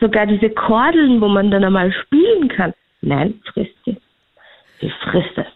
Sogar 0.00 0.26
diese 0.26 0.50
Kordeln, 0.50 1.20
wo 1.20 1.28
man 1.28 1.50
dann 1.50 1.64
einmal 1.64 1.92
spielen 1.92 2.48
kann. 2.48 2.74
Nein, 3.00 3.40
frisst 3.52 3.74
sie. 3.84 3.96
Sie 4.80 4.92
frisst 5.10 5.36
es. 5.36 5.46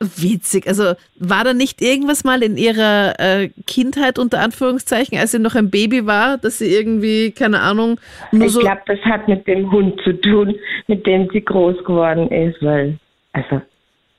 Witzig. 0.00 0.68
Also 0.68 0.92
war 1.18 1.42
da 1.42 1.52
nicht 1.54 1.82
irgendwas 1.82 2.22
mal 2.22 2.42
in 2.44 2.56
ihrer 2.56 3.18
äh, 3.18 3.48
Kindheit 3.66 4.18
unter 4.20 4.40
Anführungszeichen, 4.40 5.18
als 5.18 5.32
sie 5.32 5.40
noch 5.40 5.56
ein 5.56 5.70
Baby 5.70 6.06
war, 6.06 6.38
dass 6.38 6.58
sie 6.58 6.66
irgendwie, 6.72 7.32
keine 7.32 7.60
Ahnung, 7.60 7.98
nur 8.30 8.46
Ich 8.46 8.52
so. 8.52 8.60
glaube, 8.60 8.82
das 8.86 9.00
hat 9.00 9.26
mit 9.26 9.46
dem 9.48 9.72
Hund 9.72 10.00
zu 10.04 10.12
tun, 10.20 10.54
mit 10.86 11.04
dem 11.04 11.28
sie 11.32 11.40
groß 11.44 11.78
geworden 11.84 12.28
ist, 12.30 12.62
weil, 12.62 12.96
also, 13.32 13.60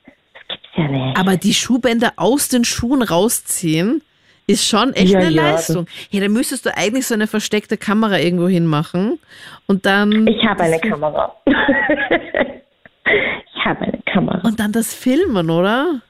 das 0.04 0.48
gibt's 0.48 0.68
ja 0.76 0.88
nicht. 0.88 1.16
Aber 1.16 1.36
die 1.36 1.54
Schuhbänder 1.54 2.12
aus 2.16 2.48
den 2.50 2.64
Schuhen 2.64 3.02
rausziehen, 3.02 4.02
ist 4.50 4.66
schon 4.66 4.92
echt 4.94 5.12
Ja, 5.12 5.20
eine 5.20 5.30
ja, 5.30 5.42
Leistung. 5.42 5.86
Ja, 6.10 6.20
da 6.20 6.28
müsstest 6.28 6.66
du 6.66 6.76
eigentlich 6.76 7.06
so 7.06 7.14
eine 7.14 7.26
versteckte 7.26 7.76
Kamera 7.76 8.18
irgendwo 8.18 8.48
hinmachen 8.48 9.18
und 9.66 9.86
dann. 9.86 10.26
Ich 10.26 10.44
habe 10.44 10.62
eine 10.62 10.78
Kamera. 10.78 11.34
ich 11.46 13.64
habe 13.64 13.80
eine 13.80 13.98
Kamera. 14.06 14.40
Und 14.42 14.60
dann 14.60 14.72
das 14.72 14.94
Filmen, 14.94 15.50
oder? 15.50 16.00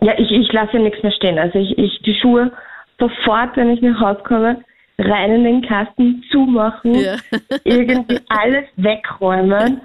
Ja, 0.00 0.14
ich, 0.18 0.30
ich 0.30 0.52
lasse 0.52 0.78
nichts 0.78 1.02
mehr 1.02 1.12
stehen. 1.12 1.38
Also 1.38 1.58
ich, 1.58 1.76
ich 1.78 2.00
die 2.02 2.14
Schuhe 2.20 2.52
sofort, 2.98 3.56
wenn 3.56 3.70
ich 3.70 3.80
nach 3.82 4.00
Hause 4.00 4.22
komme, 4.24 4.64
rein 4.98 5.32
in 5.32 5.44
den 5.44 5.62
Kasten, 5.62 6.24
zumachen, 6.30 6.94
Ja. 6.94 7.16
irgendwie 7.64 8.18
alles 8.28 8.64
wegräumen, 8.76 9.80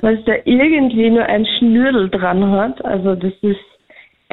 was 0.00 0.18
da 0.26 0.34
irgendwie 0.44 1.10
nur 1.10 1.24
ein 1.24 1.46
Schnürdel 1.58 2.10
dran 2.10 2.50
hat. 2.50 2.84
Also 2.84 3.14
das 3.14 3.32
ist 3.42 3.58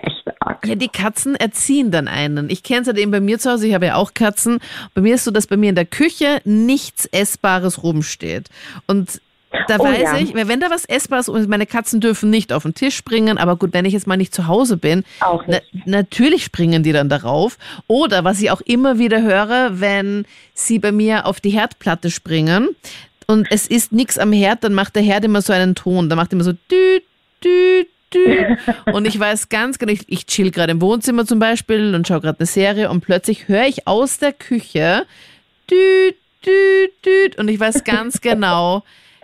echt 0.04 0.24
arg. 0.40 0.68
Ja, 0.68 0.76
die 0.76 0.90
Katzen 0.90 1.36
erziehen 1.36 1.92
dann 1.92 2.08
einen. 2.08 2.50
Ich 2.50 2.64
kenne 2.64 2.82
es 2.82 2.88
halt 2.88 2.98
eben 2.98 3.12
bei 3.12 3.20
mir 3.20 3.40
zu 3.40 3.52
Hause, 3.52 3.68
ich 3.68 3.74
habe 3.74 3.88
ja 3.88 3.96
auch 3.96 4.14
Katzen. 4.14 4.60
Bei 4.94 5.02
mir 5.02 5.16
ist 5.16 5.24
so, 5.24 5.32
dass 5.32 5.48
bei 5.48 5.58
mir 5.58 5.70
in 5.70 5.76
der 5.76 5.86
Küche 5.86 6.42
nichts 6.46 7.06
Essbares 7.06 7.84
rumsteht. 7.84 8.50
Und 8.88 9.22
da 9.68 9.78
Oh 9.80 9.84
weiß 9.84 10.02
ja. 10.02 10.18
ich, 10.18 10.36
wenn 10.36 10.60
da 10.60 10.70
was 10.70 10.86
Essbares, 10.86 11.28
und 11.28 11.50
meine 11.50 11.66
Katzen 11.66 12.02
dürfen 12.02 12.30
nicht 12.30 12.54
auf 12.54 12.64
den 12.64 12.76
Tisch 12.76 12.96
springen, 12.96 13.40
aber 13.40 13.56
gut, 13.56 13.74
wenn 13.74 13.86
ich 13.86 13.94
jetzt 13.94 14.06
mal 14.06 14.16
nicht 14.18 14.34
zu 14.34 14.48
Hause 14.48 14.78
bin, 14.78 15.04
na, 15.48 15.60
natürlich 15.86 16.44
springen 16.44 16.84
die 16.84 16.92
dann 16.92 17.10
darauf. 17.10 17.58
Oder 17.88 18.24
was 18.24 18.40
ich 18.42 18.52
auch 18.52 18.62
immer 18.62 19.00
wieder 19.00 19.24
höre, 19.24 19.80
wenn 19.80 20.26
sie 20.54 20.78
bei 20.78 20.92
mir 20.92 21.26
auf 21.26 21.40
die 21.40 21.50
Herdplatte 21.50 22.12
springen 22.12 22.70
und 23.26 23.48
es 23.50 23.66
ist 23.66 23.92
nichts 23.92 24.20
am 24.20 24.32
Herd, 24.32 24.64
dann 24.64 24.74
macht 24.74 24.96
der 24.96 25.04
Herd 25.04 25.26
immer 25.26 25.42
so 25.42 25.52
einen 25.52 25.74
Ton. 25.74 26.10
Dann 26.10 26.18
macht 26.18 26.32
er 26.32 26.34
immer 26.34 26.44
so 26.44 26.54
düt, 26.54 27.04
düt. 27.44 27.88
Und 28.92 29.06
ich 29.06 29.20
weiß 29.20 29.50
ganz 29.50 29.80
genau, 29.80 29.92
ich, 29.92 30.02
ich 30.08 30.26
chill 30.26 30.52
gerade 30.52 30.72
im 30.72 30.82
Wohnzimmer 30.82 31.26
zum 31.26 31.40
Beispiel 31.40 31.94
und 31.94 32.08
schaue 32.08 32.22
gerade 32.22 32.40
eine 32.40 32.48
Serie 32.48 32.90
und 32.90 33.02
plötzlich 33.02 33.48
höre 33.48 33.66
ich 33.66 33.88
aus 33.88 34.18
der 34.18 34.34
Küche 34.34 35.06
düt, 35.70 36.16
düt, 36.46 37.06
düt. 37.06 37.38
Und 37.38 37.48
ich 37.48 37.60
weiß 37.60 37.84
ganz 37.84 38.22
genau, 38.22 38.84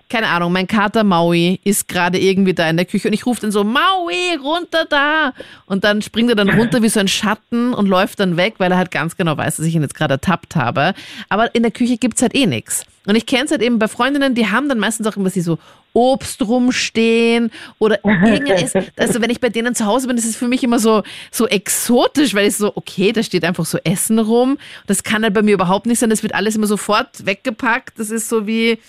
keine 0.10 0.28
Ahnung, 0.28 0.52
mein 0.52 0.68
Kater 0.68 1.04
Maui 1.04 1.60
ist 1.64 1.88
gerade 1.88 2.20
irgendwie 2.20 2.54
da 2.54 2.70
in 2.70 2.78
der 2.78 2.86
Küche 2.86 3.08
und 3.08 3.14
ich 3.14 3.26
rufe 3.26 3.42
dann 3.42 3.52
so, 3.52 3.64
Maui, 3.64 4.36
runter 4.42 4.86
da. 4.86 5.34
Und 5.66 5.84
dann 5.84 6.02
springt 6.02 6.30
er 6.30 6.36
dann 6.36 6.50
runter 6.50 6.82
wie 6.84 6.90
so 6.90 7.00
ein 7.00 7.08
Schatten 7.08 7.74
und 7.74 7.88
läuft 7.88 8.20
dann 8.20 8.38
weg, 8.38 8.56
weil 8.58 8.72
er 8.72 8.78
halt 8.78 8.92
ganz 8.92 9.18
genau 9.18 9.36
weiß, 9.36 9.58
dass 9.58 9.66
ich 9.66 9.76
ihn 9.76 9.82
jetzt 9.82 9.96
gerade 9.96 10.16
ertappt 10.16 10.56
habe. 10.56 10.94
Aber 11.30 11.54
in 11.56 11.64
der 11.64 11.72
Küche 11.72 11.98
gibt's 11.98 12.22
halt 12.22 12.36
eh 12.36 12.46
nix. 12.46 12.86
Und 13.08 13.16
ich 13.16 13.26
kenne 13.26 13.46
es 13.46 13.52
halt 13.52 13.62
eben 13.62 13.80
bei 13.80 13.88
Freundinnen, 13.88 14.36
die 14.36 14.48
haben 14.48 14.68
dann 14.70 14.80
meistens 14.80 15.06
auch 15.08 15.16
immer 15.16 15.30
sie 15.30 15.42
so 15.42 15.60
Obst 15.94 16.42
rumstehen 16.42 17.52
oder 17.80 18.04
irgendein 18.04 18.46
Essen. 18.64 18.86
Also 18.98 19.22
wenn 19.22 19.30
ich 19.30 19.40
bei 19.40 19.50
denen 19.50 19.76
zu 19.76 19.86
Hause 19.86 20.08
bin, 20.08 20.18
ist 20.18 20.26
es 20.26 20.36
für 20.36 20.48
mich 20.48 20.64
immer 20.64 20.78
so, 20.78 21.04
so 21.32 21.48
exotisch, 21.48 22.34
weil 22.34 22.48
ich 22.48 22.58
so, 22.58 22.76
okay, 22.76 23.12
da 23.12 23.24
steht 23.24 23.46
einfach 23.46 23.66
so 23.66 23.78
Essen 23.84 24.20
rum. 24.20 24.58
Das 24.88 25.04
kann 25.04 25.24
halt 25.24 25.34
bei 25.34 25.42
mir 25.42 25.54
überhaupt 25.54 25.86
nicht 25.86 26.00
sein. 26.00 26.10
Das 26.10 26.22
wird 26.22 26.36
alles 26.36 26.56
immer 26.56 26.68
sofort 26.68 27.26
weggepackt. 27.26 27.98
Das 27.98 28.10
ist 28.10 28.28
so 28.28 28.46
wie, 28.46 28.80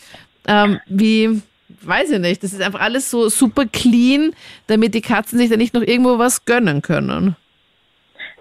ähm, 0.48 0.80
wie, 0.86 1.42
weiß 1.82 2.12
ich 2.12 2.18
nicht, 2.18 2.42
das 2.42 2.52
ist 2.52 2.62
einfach 2.62 2.80
alles 2.80 3.10
so 3.10 3.28
super 3.28 3.64
clean, 3.72 4.32
damit 4.66 4.94
die 4.94 5.00
Katzen 5.00 5.38
sich 5.38 5.50
da 5.50 5.56
nicht 5.56 5.74
noch 5.74 5.82
irgendwo 5.82 6.18
was 6.18 6.44
gönnen 6.44 6.82
können. 6.82 7.36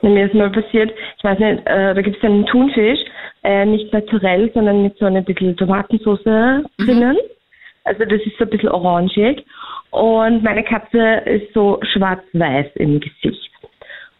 Na, 0.01 0.09
Mir 0.09 0.25
ist 0.25 0.33
mal 0.33 0.51
passiert, 0.51 0.91
ich 1.17 1.23
weiß 1.23 1.39
nicht, 1.39 1.65
äh, 1.65 1.93
da 1.95 2.01
gibt 2.01 2.17
es 2.17 2.23
einen 2.23 2.45
Thunfisch, 2.45 2.99
äh, 3.43 3.65
nicht 3.65 3.91
naturell, 3.93 4.51
sondern 4.53 4.83
mit 4.83 4.97
so 4.97 5.05
einer 5.05 5.21
bisschen 5.21 5.55
Tomatensauce 5.57 6.23
drinnen. 6.77 7.17
Also 7.83 8.03
das 8.03 8.19
ist 8.25 8.37
so 8.37 8.45
ein 8.45 8.49
bisschen 8.49 8.69
orangig. 8.69 9.45
Und 9.91 10.43
meine 10.43 10.63
Katze 10.63 11.21
ist 11.25 11.53
so 11.53 11.79
schwarz-weiß 11.93 12.67
im 12.75 12.99
Gesicht. 12.99 13.44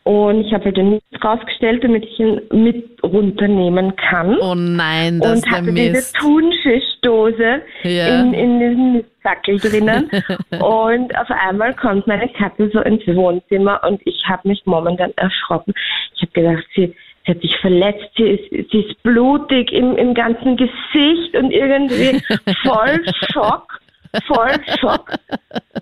Und 0.08 0.46
ich 0.46 0.54
habe 0.54 0.66
halt 0.66 0.78
den 0.78 0.92
Mist 0.92 1.04
draufgestellt, 1.20 1.84
damit 1.84 2.06
ich 2.06 2.20
ihn 2.20 2.40
mit 2.52 3.02
runternehmen 3.04 3.96
kann. 3.96 4.38
Oh 4.40 4.54
nein, 4.54 5.20
das 5.20 5.32
und 5.32 5.38
ist 5.38 5.46
der 5.46 5.52
hatte 5.54 5.74
diese 5.74 5.92
Mist. 5.94 6.16
Thunfischdose 6.18 7.62
Ja. 7.82 8.22
in, 8.22 8.34
in 8.36 8.60
diesem 8.60 8.94
Mistsackel 8.94 9.58
drinnen. 9.60 10.12
und 10.62 11.18
auf 11.18 11.32
einmal 11.32 11.74
kommt 11.74 12.06
meine 12.06 12.30
Katze 12.30 12.70
so 12.72 12.82
ins 12.82 13.02
Wohnzimmer 13.08 13.82
und 13.84 14.00
ich 14.06 14.24
habe 14.28 14.48
mich 14.48 14.62
momentan 14.66 15.12
erschrocken. 15.16 15.74
Ich 16.16 16.22
habe 16.22 16.32
gedacht, 16.34 16.66
sie, 16.76 16.94
sie 17.26 17.32
hat 17.32 17.42
sich 17.42 17.58
verletzt, 17.58 18.08
sie 18.16 18.24
ist, 18.30 18.72
sie 18.72 18.82
ist 18.82 19.02
blutig 19.02 19.72
im, 19.72 19.96
im 19.98 20.14
ganzen 20.14 20.56
Gesicht 20.56 21.36
und 21.36 21.50
irgendwie 21.50 22.22
voll 22.64 23.04
Schock, 23.34 23.80
voll 24.28 24.54
Schock, 24.80 25.14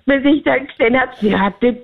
bis 0.06 0.24
ich 0.24 0.44
dann 0.44 0.66
gesehen 0.68 0.98
habe, 0.98 1.12
sie 1.20 1.38
hat 1.38 1.56
die 1.62 1.76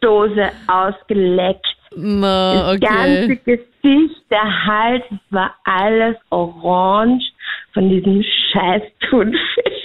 Thunfischdose 0.00 0.50
ausgeleckt. 0.66 1.66
Na, 1.96 2.72
Das 2.72 2.80
ganze 2.80 3.24
okay. 3.24 3.40
Gesicht, 3.82 4.30
der 4.30 4.66
Hals, 4.66 5.04
es 5.10 5.18
war 5.30 5.54
alles 5.64 6.16
orange 6.30 7.24
von 7.72 7.88
diesem 7.88 8.22
scheiß 8.52 8.82
Thunfisch. 9.08 9.77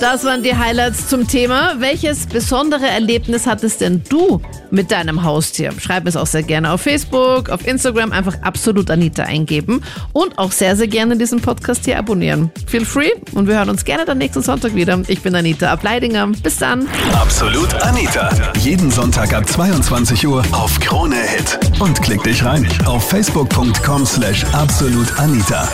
Das 0.00 0.24
waren 0.24 0.42
die 0.42 0.56
Highlights 0.56 1.08
zum 1.08 1.28
Thema. 1.28 1.74
Welches 1.78 2.26
besondere 2.26 2.86
Erlebnis 2.86 3.46
hattest 3.46 3.82
denn 3.82 4.02
du 4.08 4.40
mit 4.70 4.90
deinem 4.90 5.24
Haustier? 5.24 5.72
Schreib 5.78 6.06
es 6.06 6.16
auch 6.16 6.26
sehr 6.26 6.42
gerne 6.42 6.72
auf 6.72 6.80
Facebook, 6.80 7.50
auf 7.50 7.66
Instagram, 7.66 8.10
einfach 8.10 8.40
absolut 8.40 8.90
Anita 8.90 9.24
eingeben 9.24 9.82
und 10.14 10.38
auch 10.38 10.52
sehr, 10.52 10.74
sehr 10.74 10.88
gerne 10.88 11.18
diesen 11.18 11.42
Podcast 11.42 11.84
hier 11.84 11.98
abonnieren. 11.98 12.50
Feel 12.66 12.86
free 12.86 13.10
und 13.32 13.46
wir 13.46 13.56
hören 13.56 13.68
uns 13.68 13.84
gerne 13.84 14.06
dann 14.06 14.16
nächsten 14.16 14.40
Sonntag 14.42 14.74
wieder. 14.74 14.98
Ich 15.06 15.20
bin 15.20 15.34
Anita 15.34 15.70
Ableidinger. 15.70 16.28
Bis 16.42 16.56
dann. 16.56 16.88
Absolut 17.12 17.74
Anita. 17.82 18.30
Jeden 18.58 18.90
Sonntag 18.90 19.34
ab 19.34 19.46
22 19.46 20.26
Uhr 20.26 20.42
auf 20.52 20.80
Krone 20.80 21.16
Hit. 21.16 21.58
Und 21.78 22.00
klick 22.00 22.22
dich 22.22 22.42
rein 22.42 22.66
auf 22.86 23.06
facebook.com 23.10 24.06
slash 24.06 24.46
absolutanita. 24.52 25.68